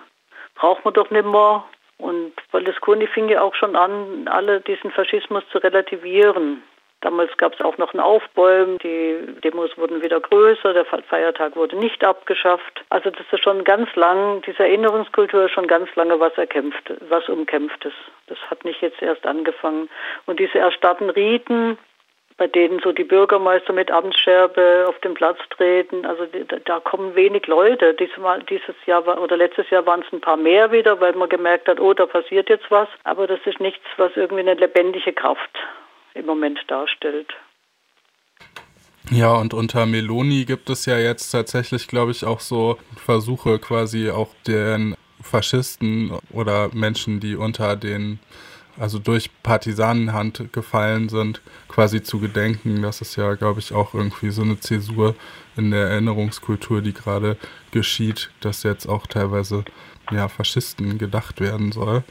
Braucht 0.55 0.85
man 0.85 0.95
doch 0.95 1.11
nicht 1.11 1.27
mehr. 1.27 1.65
Und 1.99 2.33
Berlusconi 2.53 3.07
fing 3.07 3.29
ja 3.29 3.41
auch 3.41 3.55
schon 3.55 3.77
an, 3.77 4.29
alle 4.29 4.61
diesen 4.61 4.91
Faschismus 4.91 5.45
zu 5.51 5.59
relativieren. 5.59 6.63
Damals 7.07 7.37
gab 7.37 7.55
es 7.55 7.61
auch 7.61 7.79
noch 7.79 7.95
ein 7.95 8.01
Aufbäumen, 8.01 8.79
die 8.79 9.17
Demos 9.45 9.71
wurden 9.79 10.03
wieder 10.03 10.19
größer, 10.19 10.73
der 10.73 10.85
Feiertag 10.85 11.55
wurde 11.55 11.77
nicht 11.77 12.03
abgeschafft. 12.05 12.85
Also 12.89 13.11
das 13.11 13.25
ist 13.31 13.45
schon 13.45 13.63
ganz 13.63 13.95
lang, 13.95 14.43
diese 14.45 14.65
Erinnerungskultur 14.65 15.45
ist 15.45 15.53
schon 15.53 15.69
ganz 15.69 15.89
lange 15.95 16.19
was 16.19 16.37
erkämpft, 16.37 16.93
was 17.09 17.29
umkämpftes. 17.29 17.93
Das 18.27 18.39
hat 18.51 18.65
nicht 18.65 18.83
jetzt 18.83 19.01
erst 19.01 19.25
angefangen. 19.25 19.89
Und 20.27 20.41
diese 20.41 20.59
erstarrten 20.59 21.09
Riten, 21.09 21.79
bei 22.39 22.49
denen 22.49 22.81
so 22.81 22.91
die 22.91 23.05
Bürgermeister 23.05 23.73
mit 23.73 23.93
Amtsscherbe 23.93 24.87
auf 24.89 24.99
den 24.99 25.15
Platz 25.15 25.39
treten. 25.51 26.05
Also 26.07 26.27
da, 26.27 26.57
da 26.65 26.81
kommen 26.81 27.15
wenig 27.15 27.47
Leute. 27.47 27.95
Diesmal, 27.95 28.43
dieses 28.43 28.75
Jahr 28.87 29.07
war, 29.07 29.23
oder 29.23 29.37
letztes 29.37 29.71
Jahr 29.71 29.87
waren 29.87 30.03
es 30.05 30.13
ein 30.13 30.21
paar 30.21 30.37
mehr 30.37 30.73
wieder, 30.73 31.01
weil 31.01 31.13
man 31.13 31.29
gemerkt 31.29 31.69
hat, 31.69 31.79
oh, 31.79 31.95
da 31.95 32.07
passiert 32.07 32.49
jetzt 32.49 32.69
was. 32.69 32.89
Aber 33.05 33.29
das 33.29 33.39
ist 33.45 33.61
nichts, 33.61 33.87
was 33.97 34.11
irgendwie 34.17 34.43
eine 34.43 34.55
lebendige 34.55 35.13
Kraft 35.13 35.57
im 36.17 36.27
Moment 36.27 36.59
darstellt. 36.69 37.29
Ja, 39.11 39.35
und 39.35 39.55
unter 39.55 39.87
Meloni 39.87 40.45
gibt 40.45 40.69
es 40.69 40.85
ja 40.87 40.99
jetzt 40.99 41.31
tatsächlich, 41.31 41.87
glaube 41.87 42.11
ich, 42.11 42.25
auch 42.25 42.41
so 42.41 42.77
Versuche 42.97 43.61
quasi 43.61 44.11
auch 44.11 44.31
den 44.47 44.97
Faschisten 45.23 46.11
oder 46.31 46.71
Menschen, 46.75 47.21
die 47.21 47.37
unter 47.37 47.77
den, 47.77 48.19
also 48.79 48.99
durch 48.99 49.31
Partisanenhand 49.45 50.53
gefallen 50.53 51.09
sind, 51.09 51.41
quasi 51.69 52.03
zu 52.03 52.19
gedenken. 52.19 52.83
Das 52.83 53.01
ist 53.01 53.15
ja, 53.15 53.35
glaube 53.35 53.61
ich, 53.61 53.73
auch 53.73 53.95
irgendwie 53.95 54.31
so 54.31 54.43
eine 54.43 54.59
Zäsur 54.59 55.15
in 55.57 55.71
der 55.71 55.87
Erinnerungskultur, 55.89 56.83
die 56.83 56.93
gerade 56.93 57.37
geschieht, 57.71 58.31
dass 58.41 58.65
jetzt 58.65 58.87
auch 58.87 59.07
teilweise 59.07 59.65
ja, 60.11 60.27
Faschisten 60.29 60.99
gedacht 60.99 61.41
werden 61.41 61.71
soll. 61.71 62.03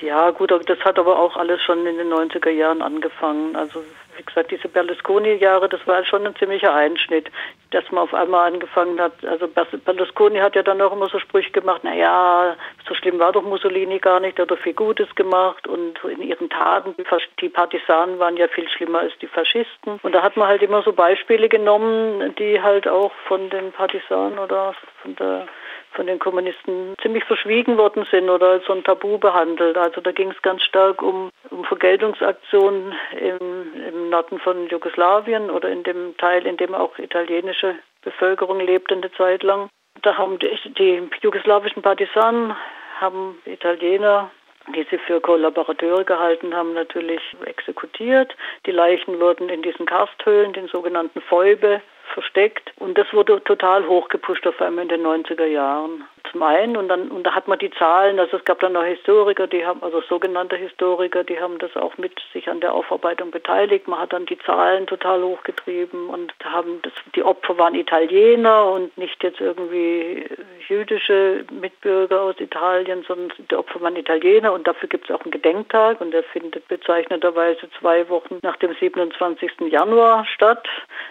Ja, 0.00 0.30
gut, 0.30 0.50
das 0.50 0.80
hat 0.80 0.98
aber 0.98 1.18
auch 1.18 1.36
alles 1.36 1.62
schon 1.62 1.86
in 1.86 1.98
den 1.98 2.12
90er 2.12 2.50
Jahren 2.50 2.82
angefangen. 2.82 3.54
Also 3.54 3.82
wie 4.16 4.22
gesagt, 4.22 4.50
diese 4.50 4.68
Berlusconi-Jahre, 4.68 5.68
das 5.68 5.86
war 5.86 6.04
schon 6.04 6.26
ein 6.26 6.36
ziemlicher 6.36 6.74
Einschnitt, 6.74 7.30
dass 7.70 7.90
man 7.90 8.02
auf 8.04 8.12
einmal 8.12 8.52
angefangen 8.52 9.00
hat. 9.00 9.12
Also 9.24 9.48
Berlusconi 9.48 10.38
hat 10.38 10.56
ja 10.56 10.62
dann 10.62 10.80
auch 10.82 10.92
immer 10.92 11.08
so 11.08 11.18
Sprüche 11.18 11.50
gemacht, 11.52 11.84
naja, 11.84 12.56
so 12.86 12.94
schlimm 12.94 13.18
war 13.18 13.32
doch 13.32 13.42
Mussolini 13.42 13.98
gar 13.98 14.20
nicht, 14.20 14.38
er 14.38 14.42
hat 14.42 14.50
doch 14.50 14.58
viel 14.58 14.74
Gutes 14.74 15.14
gemacht 15.14 15.66
und 15.66 16.02
in 16.04 16.22
ihren 16.22 16.50
Taten, 16.50 16.94
die 17.40 17.48
Partisanen 17.48 18.18
waren 18.18 18.36
ja 18.36 18.48
viel 18.48 18.68
schlimmer 18.68 19.00
als 19.00 19.16
die 19.18 19.26
Faschisten. 19.26 20.00
Und 20.02 20.14
da 20.14 20.22
hat 20.22 20.36
man 20.36 20.48
halt 20.48 20.62
immer 20.62 20.82
so 20.82 20.92
Beispiele 20.92 21.48
genommen, 21.48 22.34
die 22.36 22.60
halt 22.60 22.88
auch 22.88 23.12
von 23.26 23.48
den 23.50 23.72
Partisanen 23.72 24.38
oder 24.38 24.74
von 25.02 25.16
der 25.16 25.46
von 25.92 26.06
den 26.06 26.18
Kommunisten 26.18 26.94
ziemlich 27.02 27.24
verschwiegen 27.24 27.76
worden 27.76 28.06
sind 28.10 28.28
oder 28.30 28.50
als 28.50 28.64
so 28.66 28.72
ein 28.72 28.84
Tabu 28.84 29.18
behandelt. 29.18 29.76
Also 29.76 30.00
da 30.00 30.12
ging 30.12 30.30
es 30.30 30.42
ganz 30.42 30.62
stark 30.62 31.02
um, 31.02 31.30
um 31.50 31.64
Vergeltungsaktionen 31.64 32.94
im, 33.18 33.84
im 33.88 34.10
Norden 34.10 34.38
von 34.38 34.68
Jugoslawien 34.68 35.50
oder 35.50 35.68
in 35.68 35.82
dem 35.82 36.16
Teil, 36.16 36.46
in 36.46 36.56
dem 36.56 36.74
auch 36.74 36.98
italienische 36.98 37.76
Bevölkerung 38.02 38.60
lebte 38.60 38.94
eine 38.94 39.12
Zeit 39.12 39.42
lang. 39.42 39.68
Da 40.02 40.16
haben 40.16 40.38
die, 40.38 40.56
die 40.78 41.08
jugoslawischen 41.22 41.82
Partisanen 41.82 42.56
haben 43.00 43.38
Italiener 43.44 44.30
die 44.74 44.86
sie 44.90 44.98
für 44.98 45.20
Kollaborateure 45.20 46.04
gehalten 46.04 46.54
haben, 46.54 46.74
natürlich 46.74 47.20
exekutiert. 47.44 48.36
Die 48.66 48.70
Leichen 48.70 49.18
wurden 49.20 49.48
in 49.48 49.62
diesen 49.62 49.86
Karsthöhlen, 49.86 50.52
den 50.52 50.68
sogenannten 50.68 51.20
Fäube, 51.22 51.80
versteckt. 52.10 52.72
Und 52.76 52.98
das 52.98 53.12
wurde 53.12 53.42
total 53.44 53.86
hochgepusht 53.86 54.46
auf 54.46 54.60
einmal 54.60 54.84
in 54.84 54.88
den 54.88 55.06
90er 55.06 55.46
Jahren. 55.46 56.04
Zum 56.30 56.42
einen 56.42 56.76
und 56.76 56.88
dann 56.88 57.08
und 57.08 57.24
da 57.24 57.34
hat 57.34 57.48
man 57.48 57.58
die 57.58 57.70
Zahlen, 57.70 58.20
also 58.20 58.36
es 58.36 58.44
gab 58.44 58.60
dann 58.60 58.76
auch 58.76 58.84
Historiker, 58.84 59.46
die 59.46 59.66
haben, 59.66 59.82
also 59.82 60.00
sogenannte 60.02 60.54
Historiker, 60.54 61.24
die 61.24 61.40
haben 61.40 61.58
das 61.58 61.74
auch 61.76 61.96
mit 61.98 62.12
sich 62.32 62.48
an 62.48 62.60
der 62.60 62.72
Aufarbeitung 62.72 63.30
beteiligt. 63.30 63.88
Man 63.88 63.98
hat 63.98 64.12
dann 64.12 64.26
die 64.26 64.38
Zahlen 64.38 64.86
total 64.86 65.22
hochgetrieben 65.22 66.08
und 66.08 66.32
haben 66.44 66.80
das, 66.82 66.92
die 67.16 67.24
Opfer 67.24 67.58
waren 67.58 67.74
Italiener 67.74 68.70
und 68.70 68.96
nicht 68.96 69.22
jetzt 69.24 69.40
irgendwie 69.40 70.26
jüdische 70.68 71.44
Mitbürger 71.50 72.22
aus 72.22 72.38
Italien, 72.38 73.02
sondern 73.08 73.32
die 73.50 73.56
Opfer 73.56 73.80
waren 73.80 73.96
Italiener 73.96 74.52
und 74.52 74.68
dafür 74.68 74.88
gibt 74.88 75.10
es 75.10 75.16
auch 75.16 75.22
einen 75.22 75.32
Gedenktag 75.32 76.00
und 76.00 76.12
der 76.12 76.22
findet 76.22 76.68
bezeichneterweise 76.68 77.68
zwei 77.80 78.08
Wochen 78.08 78.38
nach 78.42 78.56
dem 78.56 78.74
27. 78.74 79.52
Januar 79.68 80.24
statt. 80.26 80.68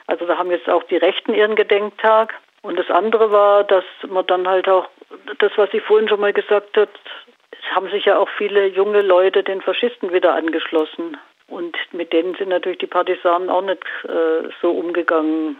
Also 0.08 0.26
da 0.26 0.38
haben 0.38 0.52
jetzt 0.52 0.70
auch 0.70 0.84
die 0.90 0.98
Rechten 0.98 1.34
ihren 1.34 1.56
Gedenktag. 1.56 2.34
Und 2.62 2.78
das 2.78 2.90
andere 2.90 3.32
war, 3.32 3.64
dass 3.64 3.86
man 4.08 4.26
dann 4.28 4.48
halt 4.48 4.68
auch, 4.68 4.90
das, 5.40 5.52
was 5.56 5.72
sie 5.72 5.80
vorhin 5.80 6.10
schon 6.10 6.20
mal 6.20 6.34
gesagt 6.34 6.76
hat, 6.78 6.90
es 7.52 7.76
haben 7.76 7.90
sich 7.90 8.06
ja 8.06 8.18
auch 8.18 8.30
viele 8.38 8.68
junge 8.68 9.02
Leute 9.02 9.44
den 9.44 9.62
Faschisten 9.62 10.12
wieder 10.12 10.34
angeschlossen. 10.34 11.18
Und 11.48 11.76
mit 11.92 12.14
denen 12.14 12.36
sind 12.36 12.50
natürlich 12.50 12.78
die 12.80 12.88
Partisanen 12.88 13.50
auch 13.50 13.62
nicht 13.62 13.84
äh, 14.04 14.50
so 14.62 14.72
umgegangen. 14.72 15.60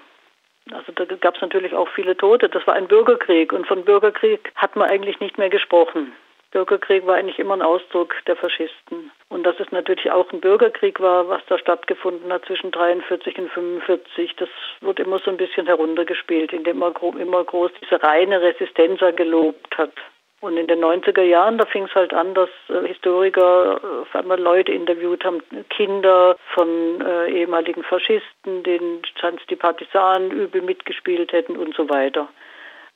Also 0.72 0.92
da 0.92 1.06
gab 1.06 1.36
es 1.36 1.42
natürlich 1.42 1.74
auch 1.74 1.90
viele 1.90 2.16
Tote. 2.16 2.48
Das 2.48 2.66
war 2.68 2.76
ein 2.76 2.88
Bürgerkrieg 2.88 3.54
und 3.54 3.66
von 3.68 3.84
Bürgerkrieg 3.86 4.52
hat 4.56 4.76
man 4.76 4.90
eigentlich 4.90 5.20
nicht 5.20 5.38
mehr 5.38 5.50
gesprochen. 5.50 6.14
Bürgerkrieg 6.52 7.06
war 7.06 7.16
eigentlich 7.16 7.40
immer 7.40 7.54
ein 7.54 7.62
Ausdruck 7.62 8.16
der 8.26 8.36
Faschisten. 8.36 9.12
Und 9.30 9.44
dass 9.44 9.60
es 9.60 9.72
natürlich 9.72 10.12
auch 10.12 10.32
ein 10.32 10.42
Bürgerkrieg 10.42 11.00
war, 11.00 11.30
was 11.30 11.42
da 11.48 11.60
stattgefunden 11.60 12.32
hat 12.34 12.46
zwischen 12.46 12.72
43 12.72 13.38
und 13.38 13.52
45, 13.52 14.36
das 14.38 14.50
wird 14.82 15.00
immer 15.00 15.20
so 15.20 15.30
ein 15.30 15.38
bisschen 15.38 15.68
heruntergespielt, 15.68 16.52
indem 16.52 16.80
man 16.80 16.94
immer 17.20 17.44
groß 17.44 17.72
diese 17.82 18.02
reine 18.02 18.42
Resistenz 18.42 19.00
gelobt 19.16 19.78
hat. 19.78 19.94
Und 20.42 20.56
in 20.56 20.68
den 20.68 20.80
90er 20.80 21.22
Jahren, 21.22 21.58
da 21.58 21.66
fing 21.66 21.84
es 21.84 21.96
halt 21.96 22.14
an, 22.14 22.34
dass 22.34 22.50
äh, 22.70 22.88
Historiker 22.88 23.82
äh, 23.84 24.02
auf 24.04 24.16
einmal 24.16 24.40
Leute 24.40 24.72
interviewt 24.72 25.26
haben, 25.26 25.44
Kinder 25.70 26.38
von 26.54 27.02
äh, 27.02 27.30
ehemaligen 27.30 27.84
Faschisten, 27.84 28.64
denen 28.64 29.02
die 29.50 29.56
Partisanen 29.58 30.32
übel 30.32 30.62
mitgespielt 30.62 31.34
hätten 31.34 31.58
und 31.58 31.76
so 31.76 31.90
weiter. 31.90 32.30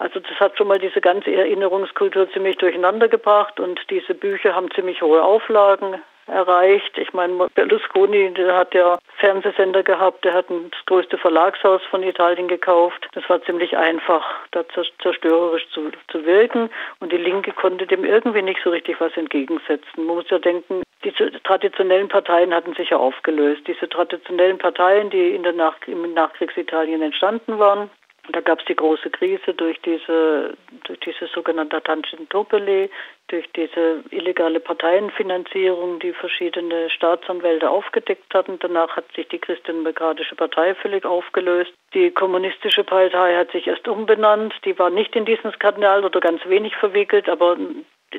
Also 0.03 0.19
das 0.19 0.37
hat 0.37 0.57
schon 0.57 0.67
mal 0.67 0.79
diese 0.79 0.99
ganze 0.99 1.33
Erinnerungskultur 1.33 2.29
ziemlich 2.31 2.57
durcheinander 2.57 3.07
gebracht 3.07 3.57
und 3.61 3.79
diese 3.89 4.13
Bücher 4.13 4.53
haben 4.53 4.69
ziemlich 4.71 5.01
hohe 5.01 5.23
Auflagen 5.23 6.01
erreicht. 6.27 6.97
Ich 6.97 7.13
meine, 7.13 7.47
Berlusconi, 7.55 8.33
der 8.33 8.53
hat 8.53 8.73
ja 8.73 8.99
Fernsehsender 9.19 9.81
gehabt, 9.81 10.25
der 10.25 10.33
hat 10.33 10.47
das 10.49 10.85
größte 10.87 11.17
Verlagshaus 11.17 11.81
von 11.89 12.03
Italien 12.03 12.49
gekauft. 12.49 13.07
Das 13.13 13.29
war 13.29 13.41
ziemlich 13.43 13.77
einfach, 13.77 14.25
da 14.51 14.65
zerstörerisch 15.01 15.69
zu, 15.69 15.89
zu 16.09 16.25
wirken. 16.25 16.69
Und 16.99 17.13
die 17.13 17.17
Linke 17.17 17.53
konnte 17.53 17.87
dem 17.87 18.03
irgendwie 18.03 18.41
nicht 18.41 18.59
so 18.61 18.71
richtig 18.71 18.99
was 18.99 19.15
entgegensetzen. 19.15 20.05
Man 20.05 20.17
muss 20.17 20.29
ja 20.29 20.39
denken, 20.39 20.83
diese 21.05 21.31
traditionellen 21.43 22.09
Parteien 22.09 22.53
hatten 22.53 22.73
sich 22.73 22.89
ja 22.89 22.97
aufgelöst. 22.97 23.61
Diese 23.67 23.87
traditionellen 23.87 24.57
Parteien, 24.57 25.09
die 25.09 25.33
in 25.33 25.43
der 25.43 25.53
Nach 25.53 25.75
im 25.87 26.13
Nachkriegsitalien 26.13 27.01
entstanden 27.01 27.57
waren, 27.57 27.89
da 28.31 28.39
gab 28.39 28.59
es 28.59 28.65
die 28.65 28.75
große 28.75 29.09
Krise 29.09 29.53
durch 29.53 29.81
diese, 29.81 30.55
durch 30.85 30.99
diese 31.01 31.27
sogenannte 31.27 31.83
Tangentopoli, 31.83 32.89
durch 33.27 33.45
diese 33.51 34.03
illegale 34.11 34.61
Parteienfinanzierung, 34.61 35.99
die 35.99 36.13
verschiedene 36.13 36.89
Staatsanwälte 36.89 37.69
aufgedeckt 37.69 38.33
hatten. 38.33 38.59
Danach 38.59 38.95
hat 38.95 39.11
sich 39.13 39.27
die 39.27 39.39
Christdemokratische 39.39 40.35
Partei 40.35 40.73
völlig 40.75 41.03
aufgelöst. 41.03 41.73
Die 41.93 42.11
Kommunistische 42.11 42.85
Partei 42.85 43.35
hat 43.35 43.51
sich 43.51 43.67
erst 43.67 43.87
umbenannt. 43.89 44.53
Die 44.63 44.79
war 44.79 44.89
nicht 44.89 45.15
in 45.17 45.25
diesen 45.25 45.51
Skandal 45.51 46.05
oder 46.05 46.21
ganz 46.21 46.45
wenig 46.45 46.75
verwickelt, 46.77 47.27
aber 47.27 47.57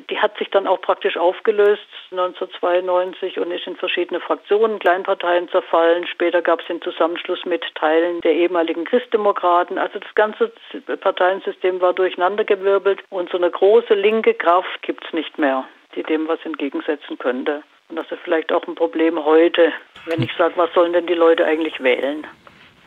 die 0.09 0.19
hat 0.19 0.37
sich 0.37 0.49
dann 0.49 0.67
auch 0.67 0.81
praktisch 0.81 1.17
aufgelöst 1.17 1.85
1992 2.11 3.39
und 3.39 3.51
ist 3.51 3.67
in 3.67 3.75
verschiedene 3.75 4.19
Fraktionen, 4.19 4.79
Kleinparteien 4.79 5.49
zerfallen. 5.49 6.07
Später 6.07 6.41
gab 6.41 6.61
es 6.61 6.67
den 6.67 6.81
Zusammenschluss 6.81 7.45
mit 7.45 7.63
Teilen 7.75 8.21
der 8.21 8.33
ehemaligen 8.33 8.85
Christdemokraten. 8.85 9.77
Also 9.77 9.99
das 9.99 10.13
ganze 10.15 10.51
Parteiensystem 10.99 11.81
war 11.81 11.93
durcheinandergewirbelt 11.93 13.03
und 13.09 13.29
so 13.29 13.37
eine 13.37 13.49
große 13.49 13.93
linke 13.93 14.33
Kraft 14.33 14.81
gibt 14.81 15.05
es 15.05 15.13
nicht 15.13 15.37
mehr, 15.37 15.65
die 15.95 16.03
dem 16.03 16.27
was 16.27 16.39
entgegensetzen 16.43 17.17
könnte. 17.17 17.63
Und 17.89 17.97
das 17.97 18.11
ist 18.11 18.21
vielleicht 18.23 18.51
auch 18.51 18.67
ein 18.67 18.75
Problem 18.75 19.23
heute, 19.23 19.71
wenn 20.05 20.21
ich 20.21 20.33
sage, 20.37 20.53
was 20.57 20.73
sollen 20.73 20.93
denn 20.93 21.05
die 21.05 21.13
Leute 21.13 21.45
eigentlich 21.45 21.81
wählen? 21.81 22.25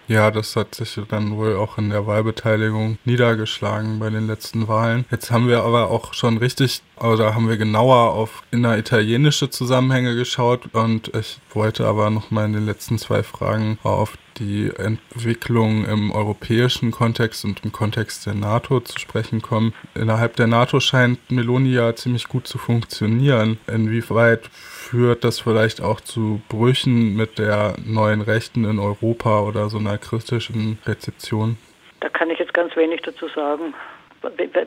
Ja, 0.08 0.30
das 0.30 0.56
hat 0.56 0.74
sich 0.74 0.98
dann 1.10 1.36
wohl 1.36 1.56
auch 1.56 1.76
in 1.76 1.90
der 1.90 2.06
Wahlbeteiligung 2.06 2.96
niedergeschlagen 3.04 3.98
bei 3.98 4.08
den 4.08 4.26
letzten 4.26 4.66
Wahlen. 4.66 5.04
Jetzt 5.10 5.30
haben 5.30 5.48
wir 5.48 5.62
aber 5.62 5.90
auch 5.90 6.14
schon 6.14 6.38
richtig, 6.38 6.80
oder 6.96 7.34
haben 7.34 7.46
wir 7.46 7.58
genauer 7.58 8.14
auf 8.14 8.42
inneritalienische 8.50 9.50
Zusammenhänge 9.50 10.16
geschaut 10.16 10.72
und 10.72 11.14
ich 11.14 11.38
wollte 11.52 11.86
aber 11.86 12.08
noch 12.08 12.30
mal 12.30 12.46
in 12.46 12.54
den 12.54 12.64
letzten 12.64 12.96
zwei 12.96 13.22
Fragen 13.22 13.78
auf 13.82 14.16
die 14.38 14.70
Entwicklung 14.70 15.84
im 15.84 16.10
europäischen 16.10 16.90
Kontext 16.90 17.44
und 17.44 17.62
im 17.64 17.72
Kontext 17.72 18.24
der 18.24 18.34
NATO 18.34 18.80
zu 18.80 18.98
sprechen 18.98 19.42
kommen. 19.42 19.74
Innerhalb 19.94 20.36
der 20.36 20.46
NATO 20.46 20.80
scheint 20.80 21.30
Meloni 21.30 21.72
ja 21.72 21.94
ziemlich 21.94 22.28
gut 22.28 22.46
zu 22.46 22.56
funktionieren. 22.56 23.58
Inwieweit 23.66 24.48
führt 24.88 25.22
das 25.24 25.40
vielleicht 25.40 25.82
auch 25.82 26.00
zu 26.00 26.40
Brüchen 26.48 27.14
mit 27.14 27.38
der 27.38 27.74
neuen 27.84 28.22
Rechten 28.22 28.64
in 28.64 28.78
Europa 28.78 29.42
oder 29.42 29.68
so 29.68 29.78
einer 29.78 29.98
kritischen 29.98 30.78
Rezeption? 30.86 31.58
Da 32.00 32.08
kann 32.08 32.30
ich 32.30 32.38
jetzt 32.38 32.54
ganz 32.54 32.74
wenig 32.76 33.02
dazu 33.02 33.28
sagen. 33.28 33.74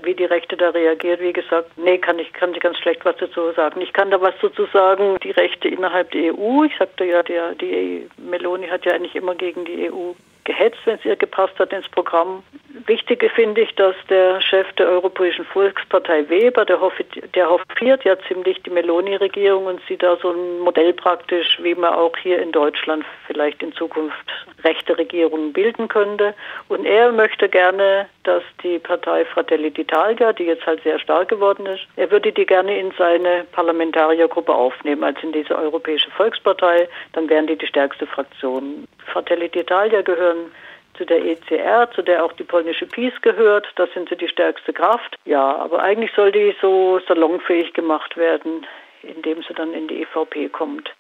Wie 0.03 0.13
die 0.13 0.25
Rechte 0.25 0.55
da 0.55 0.69
reagiert, 0.69 1.19
wie 1.19 1.34
gesagt, 1.34 1.77
nee, 1.77 1.97
kann 1.97 2.19
ich, 2.19 2.31
kann 2.31 2.53
ich 2.53 2.62
ganz 2.62 2.77
schlecht 2.77 3.03
was 3.03 3.17
dazu 3.17 3.51
sagen. 3.53 3.81
Ich 3.81 3.91
kann 3.91 4.10
da 4.10 4.21
was 4.21 4.34
dazu 4.41 4.65
sagen, 4.71 5.17
die 5.23 5.31
Rechte 5.31 5.67
innerhalb 5.67 6.12
der 6.12 6.34
EU. 6.34 6.63
Ich 6.63 6.77
sagte 6.77 7.03
ja, 7.03 7.21
der, 7.21 7.55
die 7.55 8.07
Meloni 8.17 8.67
hat 8.67 8.86
ja 8.86 8.93
eigentlich 8.93 9.15
immer 9.15 9.36
gegen 9.36 9.65
die 9.65 9.91
EU 9.91 10.13
gehetzt, 10.45 10.79
wenn 10.86 10.95
es 10.95 11.05
ihr 11.05 11.15
gepasst 11.15 11.57
hat 11.60 11.73
ins 11.73 11.89
Programm. 11.89 12.43
Wichtig 12.91 13.32
finde 13.34 13.62
ich, 13.62 13.73
dass 13.75 13.95
der 14.10 14.41
Chef 14.41 14.69
der 14.73 14.89
Europäischen 14.89 15.45
Volkspartei 15.45 16.27
Weber, 16.27 16.65
der, 16.65 16.82
hofiert, 16.82 17.34
der 17.36 17.49
hofiert 17.49 18.04
ja 18.04 18.17
ziemlich 18.27 18.62
die 18.63 18.69
Meloni-Regierung 18.69 19.65
und 19.67 19.82
sieht 19.88 20.04
da 20.04 20.17
so 20.21 20.32
ein 20.32 20.60
Modell 20.60 20.91
praktisch, 20.91 21.58
wie 21.62 21.73
man 21.73 21.93
auch 21.93 22.17
hier 22.17 22.41
in 22.41 22.51
Deutschland 22.51 23.06
vielleicht 23.27 23.63
in 23.63 23.71
Zukunft 23.71 24.30
rechte 24.65 24.97
Regierungen 24.97 25.54
bilden 25.54 25.88
könnte. 25.88 26.34
Und 26.67 26.84
er 26.86 27.13
möchte 27.13 27.47
gerne, 27.47 28.10
dass 28.23 28.43
die 28.62 28.77
Partei 28.77 29.23
Fratelli 29.23 29.69
d'Italia, 29.69 30.34
die 30.34 30.43
jetzt 30.43 30.65
halt 30.65 30.84
sehr 30.84 30.99
stark 30.99 31.30
geworden 31.30 31.67
ist, 31.67 31.88
er 31.95 32.12
würde 32.12 32.34
die 32.34 32.45
gerne 32.45 32.77
in 32.77 32.91
seine 32.97 33.45
Parlamentariergruppe 33.54 34.54
aufnehmen, 34.54 35.06
als 35.06 35.23
in 35.23 35.32
diese 35.32 35.58
Europäische 35.58 36.12
Volkspartei. 36.12 36.89
Dann 37.13 37.30
wären 37.30 37.47
die 37.47 37.56
die 37.56 37.67
stärkste 37.67 38.06
Fraktion. 38.06 38.86
Fratelli 39.06 39.45
d'Italia 39.45 40.04
gehören 40.04 40.51
zu 40.97 41.06
der 41.06 41.23
ECR, 41.23 41.89
zu 41.91 42.01
der 42.01 42.23
auch 42.23 42.34
die 42.34 42.43
polnische 42.43 42.86
PiS 42.86 43.13
gehört. 43.21 43.67
Da 43.75 43.88
sind 43.93 44.10
sie 44.10 44.15
die 44.15 44.27
stärkste 44.27 44.73
Kraft. 44.73 45.15
Ja, 45.25 45.56
aber 45.58 45.82
eigentlich 45.82 46.12
soll 46.15 46.32
die 46.32 46.56
so 46.62 46.99
salonfähig 47.08 47.73
gemacht 47.73 48.17
werden, 48.17 48.65
indem 49.04 49.41
sie 49.43 49.54
dann 49.54 49.73
in 49.73 49.88
die 49.88 50.01
EVP 50.01 50.49
kommt. 50.49 50.91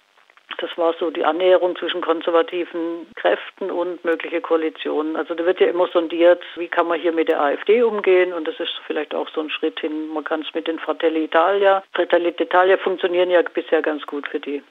Das 0.57 0.77
war 0.77 0.93
so 0.99 1.11
die 1.11 1.23
Annäherung 1.23 1.75
zwischen 1.75 2.01
konservativen 2.01 3.07
Kräften 3.15 3.71
und 3.71 4.03
mögliche 4.03 4.41
Koalitionen. 4.41 5.15
Also 5.15 5.33
da 5.33 5.45
wird 5.45 5.59
ja 5.59 5.67
immer 5.67 5.87
sondiert, 5.87 6.43
wie 6.55 6.67
kann 6.67 6.87
man 6.87 6.99
hier 6.99 7.13
mit 7.13 7.29
der 7.29 7.41
AfD 7.41 7.81
umgehen 7.83 8.33
und 8.33 8.47
das 8.47 8.59
ist 8.59 8.73
vielleicht 8.85 9.15
auch 9.15 9.29
so 9.29 9.41
ein 9.41 9.49
Schritt 9.49 9.79
hin. 9.79 10.09
Man 10.09 10.23
kann 10.23 10.41
es 10.41 10.53
mit 10.53 10.67
den 10.67 10.79
Fratelli 10.79 11.23
Italia. 11.23 11.83
Fratelli 11.93 12.29
d'Italia 12.29 12.77
funktionieren 12.77 13.29
ja 13.29 13.41
bisher 13.41 13.81
ganz 13.81 14.05
gut 14.05 14.27
für 14.27 14.39
die. 14.39 14.61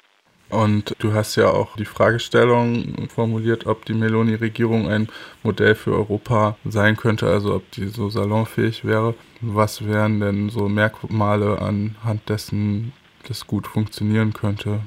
Und 0.50 0.94
du 0.98 1.12
hast 1.12 1.36
ja 1.36 1.48
auch 1.48 1.76
die 1.76 1.84
Fragestellung 1.84 3.08
formuliert, 3.08 3.66
ob 3.66 3.84
die 3.84 3.94
Meloni-Regierung 3.94 4.88
ein 4.88 5.08
Modell 5.42 5.74
für 5.74 5.92
Europa 5.92 6.56
sein 6.64 6.96
könnte, 6.96 7.26
also 7.26 7.54
ob 7.54 7.70
die 7.72 7.86
so 7.86 8.08
salonfähig 8.08 8.84
wäre. 8.84 9.14
Was 9.40 9.86
wären 9.86 10.20
denn 10.20 10.48
so 10.48 10.68
Merkmale 10.68 11.58
anhand 11.60 12.28
dessen, 12.28 12.92
das 13.28 13.46
gut 13.46 13.66
funktionieren 13.66 14.32
könnte? 14.32 14.80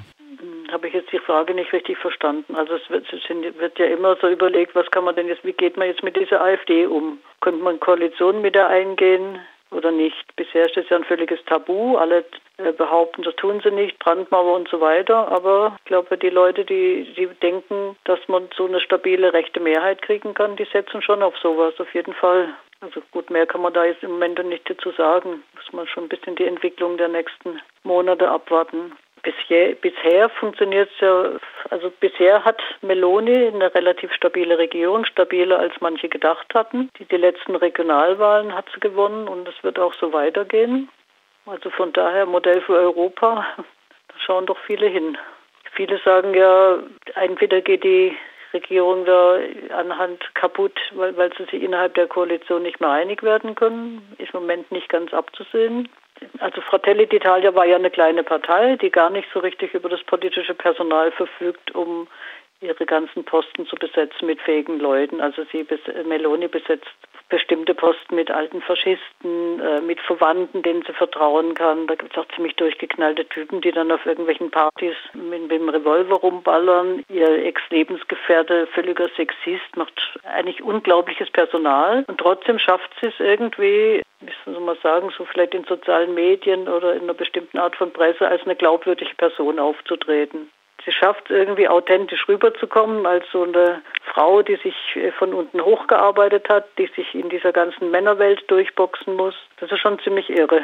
Habe 0.70 0.88
ich 0.88 0.94
jetzt 0.94 1.12
die 1.12 1.18
Frage 1.20 1.54
nicht 1.54 1.72
richtig 1.72 1.98
verstanden. 1.98 2.54
Also 2.56 2.74
es 2.74 2.90
wird, 2.90 3.06
es 3.12 3.22
wird, 3.58 3.78
ja 3.78 3.86
immer 3.86 4.16
so 4.20 4.28
überlegt, 4.28 4.74
was 4.74 4.90
kann 4.90 5.04
man 5.04 5.14
denn 5.14 5.28
jetzt, 5.28 5.44
wie 5.44 5.52
geht 5.52 5.76
man 5.76 5.88
jetzt 5.88 6.02
mit 6.02 6.16
dieser 6.16 6.42
AfD 6.42 6.86
um? 6.86 7.18
Könnte 7.40 7.62
man 7.62 7.80
Koalitionen 7.80 8.42
mit 8.42 8.54
der 8.54 8.68
eingehen? 8.68 9.38
Oder 9.74 9.90
nicht. 9.90 10.36
Bisher 10.36 10.66
ist 10.66 10.76
das 10.76 10.88
ja 10.88 10.96
ein 10.96 11.04
völliges 11.04 11.44
Tabu. 11.44 11.96
Alle 11.96 12.24
äh, 12.58 12.72
behaupten, 12.72 13.22
das 13.22 13.34
tun 13.36 13.60
sie 13.62 13.70
nicht, 13.70 13.98
Brandmauer 13.98 14.54
und 14.56 14.68
so 14.68 14.80
weiter. 14.80 15.28
Aber 15.30 15.76
ich 15.78 15.84
glaube, 15.84 16.16
die 16.16 16.30
Leute, 16.30 16.64
die, 16.64 17.12
die 17.16 17.26
denken, 17.42 17.96
dass 18.04 18.20
man 18.28 18.48
so 18.56 18.66
eine 18.66 18.80
stabile 18.80 19.32
rechte 19.32 19.60
Mehrheit 19.60 20.02
kriegen 20.02 20.34
kann, 20.34 20.56
die 20.56 20.66
setzen 20.72 21.02
schon 21.02 21.22
auf 21.22 21.36
sowas, 21.38 21.74
auf 21.78 21.92
jeden 21.94 22.14
Fall. 22.14 22.54
Also 22.80 23.02
gut, 23.12 23.30
mehr 23.30 23.46
kann 23.46 23.62
man 23.62 23.72
da 23.72 23.84
jetzt 23.84 24.02
im 24.02 24.12
Moment 24.12 24.44
nicht 24.46 24.68
dazu 24.68 24.90
sagen. 24.92 25.42
Muss 25.54 25.72
man 25.72 25.86
schon 25.86 26.04
ein 26.04 26.08
bisschen 26.08 26.36
die 26.36 26.46
Entwicklung 26.46 26.96
der 26.96 27.08
nächsten 27.08 27.60
Monate 27.82 28.28
abwarten. 28.28 28.92
Bisher, 29.24 29.74
bisher 29.76 30.28
funktioniert 30.28 30.90
es 30.94 31.00
ja, 31.00 31.30
also 31.70 31.90
bisher 31.98 32.44
hat 32.44 32.62
Meloni 32.82 33.46
eine 33.46 33.74
relativ 33.74 34.12
stabile 34.12 34.58
Regierung, 34.58 35.06
stabiler 35.06 35.58
als 35.58 35.72
manche 35.80 36.10
gedacht 36.10 36.54
hatten. 36.54 36.90
Die, 36.98 37.06
die 37.06 37.16
letzten 37.16 37.56
Regionalwahlen 37.56 38.54
hat 38.54 38.66
sie 38.74 38.80
gewonnen 38.80 39.26
und 39.26 39.48
es 39.48 39.54
wird 39.64 39.78
auch 39.78 39.94
so 39.94 40.12
weitergehen. 40.12 40.90
Also 41.46 41.70
von 41.70 41.94
daher 41.94 42.26
Modell 42.26 42.60
für 42.60 42.76
Europa, 42.76 43.46
da 43.56 44.14
schauen 44.18 44.44
doch 44.44 44.58
viele 44.66 44.88
hin. 44.88 45.16
Viele 45.72 45.98
sagen 46.04 46.34
ja, 46.34 46.80
entweder 47.14 47.62
geht 47.62 47.82
die 47.82 48.14
Regierung 48.52 49.06
da 49.06 49.38
anhand 49.74 50.34
kaputt, 50.34 50.78
weil, 50.92 51.16
weil 51.16 51.32
sie 51.38 51.44
sich 51.44 51.62
innerhalb 51.62 51.94
der 51.94 52.08
Koalition 52.08 52.62
nicht 52.62 52.78
mehr 52.78 52.90
einig 52.90 53.22
werden 53.22 53.54
können. 53.54 54.06
Ist 54.18 54.34
im 54.34 54.40
Moment 54.40 54.70
nicht 54.70 54.90
ganz 54.90 55.14
abzusehen 55.14 55.88
also 56.40 56.60
Fratelli 56.60 57.06
d'Italia 57.06 57.54
war 57.54 57.66
ja 57.66 57.76
eine 57.76 57.90
kleine 57.90 58.22
Partei, 58.22 58.76
die 58.76 58.90
gar 58.90 59.10
nicht 59.10 59.28
so 59.32 59.40
richtig 59.40 59.74
über 59.74 59.88
das 59.88 60.02
politische 60.04 60.54
Personal 60.54 61.12
verfügt, 61.12 61.74
um 61.74 62.08
ihre 62.64 62.86
ganzen 62.86 63.24
Posten 63.24 63.66
zu 63.66 63.76
besetzen 63.76 64.26
mit 64.26 64.40
fähigen 64.40 64.78
Leuten. 64.78 65.20
Also 65.20 65.44
sie 65.52 65.66
Meloni 66.06 66.48
besetzt 66.48 66.90
bestimmte 67.28 67.74
Posten 67.74 68.14
mit 68.14 68.30
alten 68.30 68.60
Faschisten, 68.62 69.60
äh, 69.60 69.80
mit 69.80 70.00
Verwandten, 70.00 70.62
denen 70.62 70.82
sie 70.86 70.92
vertrauen 70.92 71.54
kann. 71.54 71.86
Da 71.86 71.94
gibt 71.94 72.12
es 72.12 72.18
auch 72.22 72.28
ziemlich 72.34 72.54
durchgeknallte 72.56 73.26
Typen, 73.26 73.60
die 73.60 73.72
dann 73.72 73.90
auf 73.90 74.04
irgendwelchen 74.06 74.50
Partys 74.50 74.94
mit, 75.14 75.42
mit 75.42 75.50
dem 75.50 75.68
Revolver 75.68 76.16
rumballern. 76.16 77.04
Ihr 77.08 77.44
Ex-Lebensgefährte, 77.44 78.66
völliger 78.68 79.08
Sexist, 79.16 79.76
macht 79.76 80.18
eigentlich 80.24 80.62
unglaubliches 80.62 81.30
Personal. 81.30 82.04
Und 82.06 82.18
trotzdem 82.18 82.58
schafft 82.58 82.90
sie 83.00 83.08
es 83.08 83.18
irgendwie, 83.18 84.02
müssen 84.20 84.54
Sie 84.54 84.60
mal 84.60 84.76
sagen, 84.82 85.10
so 85.16 85.24
vielleicht 85.24 85.54
in 85.54 85.64
sozialen 85.64 86.14
Medien 86.14 86.68
oder 86.68 86.94
in 86.94 87.02
einer 87.02 87.14
bestimmten 87.14 87.58
Art 87.58 87.74
von 87.76 87.92
Presse 87.92 88.28
als 88.28 88.42
eine 88.44 88.56
glaubwürdige 88.56 89.14
Person 89.16 89.58
aufzutreten. 89.58 90.50
Sie 90.84 90.92
schafft 90.92 91.30
es 91.30 91.36
irgendwie 91.36 91.68
authentisch 91.68 92.28
rüberzukommen 92.28 93.06
als 93.06 93.24
so 93.32 93.44
eine 93.44 93.82
Frau, 94.04 94.42
die 94.42 94.56
sich 94.56 94.74
äh, 94.96 95.12
von 95.12 95.32
unten 95.32 95.60
hochgearbeitet 95.60 96.48
hat, 96.48 96.66
die 96.78 96.90
sich 96.94 97.14
in 97.14 97.28
dieser 97.28 97.52
ganzen 97.52 97.90
Männerwelt 97.90 98.44
durchboxen 98.48 99.16
muss. 99.16 99.34
Das 99.58 99.72
ist 99.72 99.80
schon 99.80 99.98
ziemlich 100.00 100.28
irre. 100.30 100.62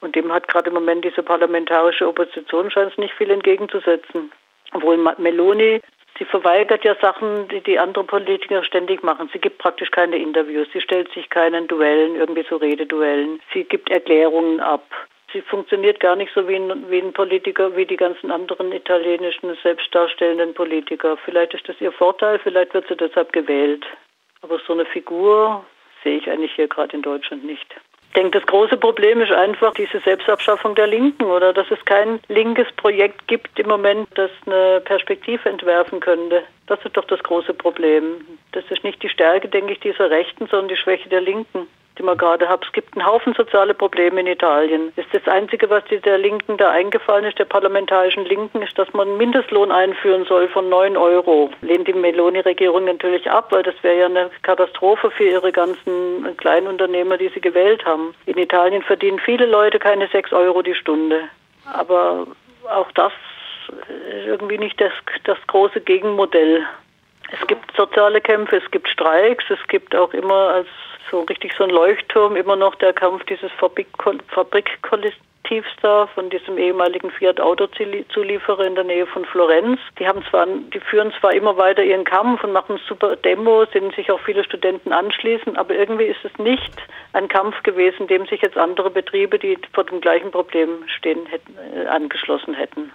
Und 0.00 0.14
dem 0.14 0.32
hat 0.32 0.46
gerade 0.46 0.68
im 0.68 0.74
Moment 0.74 1.04
diese 1.04 1.22
parlamentarische 1.22 2.06
Opposition 2.06 2.70
scheint 2.70 2.96
nicht 2.98 3.14
viel 3.14 3.30
entgegenzusetzen. 3.30 4.30
Obwohl 4.72 4.96
Meloni, 5.18 5.80
sie 6.18 6.24
verweigert 6.24 6.84
ja 6.84 6.94
Sachen, 7.00 7.48
die 7.48 7.60
die 7.60 7.78
anderen 7.78 8.06
Politiker 8.06 8.62
ständig 8.62 9.02
machen. 9.02 9.28
Sie 9.32 9.40
gibt 9.40 9.58
praktisch 9.58 9.90
keine 9.90 10.18
Interviews, 10.18 10.68
sie 10.72 10.80
stellt 10.80 11.12
sich 11.12 11.30
keinen 11.30 11.66
Duellen, 11.66 12.14
irgendwie 12.14 12.44
so 12.48 12.56
Rededuellen. 12.56 13.40
Sie 13.52 13.64
gibt 13.64 13.90
Erklärungen 13.90 14.60
ab. 14.60 14.84
Sie 15.32 15.42
funktioniert 15.42 16.00
gar 16.00 16.16
nicht 16.16 16.32
so 16.34 16.48
wie 16.48 16.56
ein, 16.56 16.90
wie 16.90 17.00
ein 17.00 17.12
Politiker, 17.12 17.76
wie 17.76 17.84
die 17.84 17.96
ganzen 17.96 18.30
anderen 18.30 18.72
italienischen 18.72 19.54
selbstdarstellenden 19.62 20.54
Politiker. 20.54 21.18
Vielleicht 21.24 21.52
ist 21.52 21.68
das 21.68 21.80
ihr 21.80 21.92
Vorteil, 21.92 22.38
vielleicht 22.38 22.72
wird 22.72 22.88
sie 22.88 22.96
deshalb 22.96 23.32
gewählt. 23.32 23.84
Aber 24.40 24.58
so 24.66 24.72
eine 24.72 24.86
Figur 24.86 25.64
sehe 26.02 26.18
ich 26.18 26.30
eigentlich 26.30 26.52
hier 26.54 26.68
gerade 26.68 26.96
in 26.96 27.02
Deutschland 27.02 27.44
nicht. 27.44 27.66
Ich 28.08 28.14
denke, 28.14 28.38
das 28.38 28.46
große 28.46 28.78
Problem 28.78 29.20
ist 29.20 29.30
einfach 29.30 29.74
diese 29.74 30.00
Selbstabschaffung 30.00 30.74
der 30.74 30.86
Linken 30.86 31.24
oder 31.24 31.52
dass 31.52 31.70
es 31.70 31.84
kein 31.84 32.20
linkes 32.28 32.66
Projekt 32.76 33.28
gibt 33.28 33.58
im 33.58 33.68
Moment, 33.68 34.08
das 34.14 34.30
eine 34.46 34.80
Perspektive 34.80 35.46
entwerfen 35.48 36.00
könnte. 36.00 36.42
Das 36.66 36.82
ist 36.84 36.96
doch 36.96 37.04
das 37.04 37.22
große 37.22 37.52
Problem. 37.52 38.26
Das 38.52 38.64
ist 38.70 38.82
nicht 38.82 39.02
die 39.02 39.10
Stärke, 39.10 39.48
denke 39.48 39.74
ich, 39.74 39.80
dieser 39.80 40.10
Rechten, 40.10 40.46
sondern 40.46 40.68
die 40.68 40.76
Schwäche 40.76 41.08
der 41.10 41.20
Linken 41.20 41.68
die 41.98 42.02
man 42.02 42.16
gerade 42.16 42.48
hat. 42.48 42.64
Es 42.64 42.72
gibt 42.72 42.96
einen 42.96 43.06
Haufen 43.06 43.34
soziale 43.34 43.74
Probleme 43.74 44.20
in 44.20 44.26
Italien. 44.26 44.92
Ist 44.96 45.08
das 45.12 45.26
Einzige, 45.26 45.68
was 45.68 45.82
der 45.90 46.18
Linken 46.18 46.56
da 46.56 46.70
eingefallen 46.70 47.24
ist, 47.24 47.38
der 47.38 47.44
parlamentarischen 47.44 48.24
Linken, 48.24 48.62
ist, 48.62 48.78
dass 48.78 48.92
man 48.92 49.08
einen 49.08 49.16
Mindestlohn 49.18 49.72
einführen 49.72 50.24
soll 50.24 50.48
von 50.48 50.68
9 50.68 50.96
Euro. 50.96 51.50
Lehnt 51.60 51.88
die 51.88 51.92
Meloni-Regierung 51.92 52.84
natürlich 52.84 53.30
ab, 53.30 53.48
weil 53.50 53.62
das 53.62 53.74
wäre 53.82 53.98
ja 53.98 54.06
eine 54.06 54.30
Katastrophe 54.42 55.10
für 55.10 55.24
ihre 55.24 55.52
ganzen 55.52 56.36
Kleinunternehmer, 56.36 57.18
die 57.18 57.28
sie 57.28 57.40
gewählt 57.40 57.84
haben. 57.84 58.14
In 58.26 58.38
Italien 58.38 58.82
verdienen 58.82 59.18
viele 59.18 59.46
Leute 59.46 59.78
keine 59.78 60.08
6 60.08 60.32
Euro 60.32 60.62
die 60.62 60.74
Stunde. 60.74 61.22
Aber 61.72 62.26
auch 62.70 62.90
das 62.92 63.12
ist 63.68 64.26
irgendwie 64.26 64.58
nicht 64.58 64.80
das, 64.80 64.92
das 65.24 65.38
große 65.46 65.80
Gegenmodell. 65.80 66.64
Es 67.30 67.46
gibt 67.46 67.76
soziale 67.76 68.20
Kämpfe, 68.20 68.56
es 68.56 68.70
gibt 68.70 68.88
Streiks, 68.88 69.44
es 69.50 69.58
gibt 69.68 69.94
auch 69.94 70.14
immer 70.14 70.48
als 70.54 70.68
so 71.10 71.22
richtig 71.22 71.52
so 71.56 71.64
ein 71.64 71.70
Leuchtturm, 71.70 72.36
immer 72.36 72.56
noch 72.56 72.74
der 72.76 72.92
Kampf 72.92 73.24
dieses 73.24 73.50
Fabrikkollektivs 73.52 75.68
da 75.82 76.06
von 76.08 76.30
diesem 76.30 76.58
ehemaligen 76.58 77.10
Fiat 77.10 77.40
Auto-Zulieferer 77.40 78.66
in 78.66 78.74
der 78.74 78.84
Nähe 78.84 79.06
von 79.06 79.24
Florenz. 79.24 79.80
Die 79.98 80.06
haben 80.06 80.22
zwar, 80.30 80.46
die 80.46 80.80
führen 80.80 81.12
zwar 81.20 81.32
immer 81.32 81.56
weiter 81.56 81.82
ihren 81.82 82.04
Kampf 82.04 82.44
und 82.44 82.52
machen 82.52 82.78
super 82.86 83.16
Demos, 83.16 83.70
denen 83.70 83.90
sich 83.92 84.10
auch 84.10 84.20
viele 84.20 84.44
Studenten 84.44 84.92
anschließen, 84.92 85.56
aber 85.56 85.74
irgendwie 85.74 86.04
ist 86.04 86.24
es 86.24 86.36
nicht 86.38 86.76
ein 87.12 87.28
Kampf 87.28 87.62
gewesen, 87.62 88.06
dem 88.06 88.26
sich 88.26 88.42
jetzt 88.42 88.58
andere 88.58 88.90
Betriebe, 88.90 89.38
die 89.38 89.58
vor 89.72 89.84
dem 89.84 90.00
gleichen 90.00 90.30
Problem 90.30 90.84
stehen, 90.86 91.26
hätten, 91.26 91.56
äh, 91.74 91.86
angeschlossen 91.86 92.54
hätten. 92.54 92.92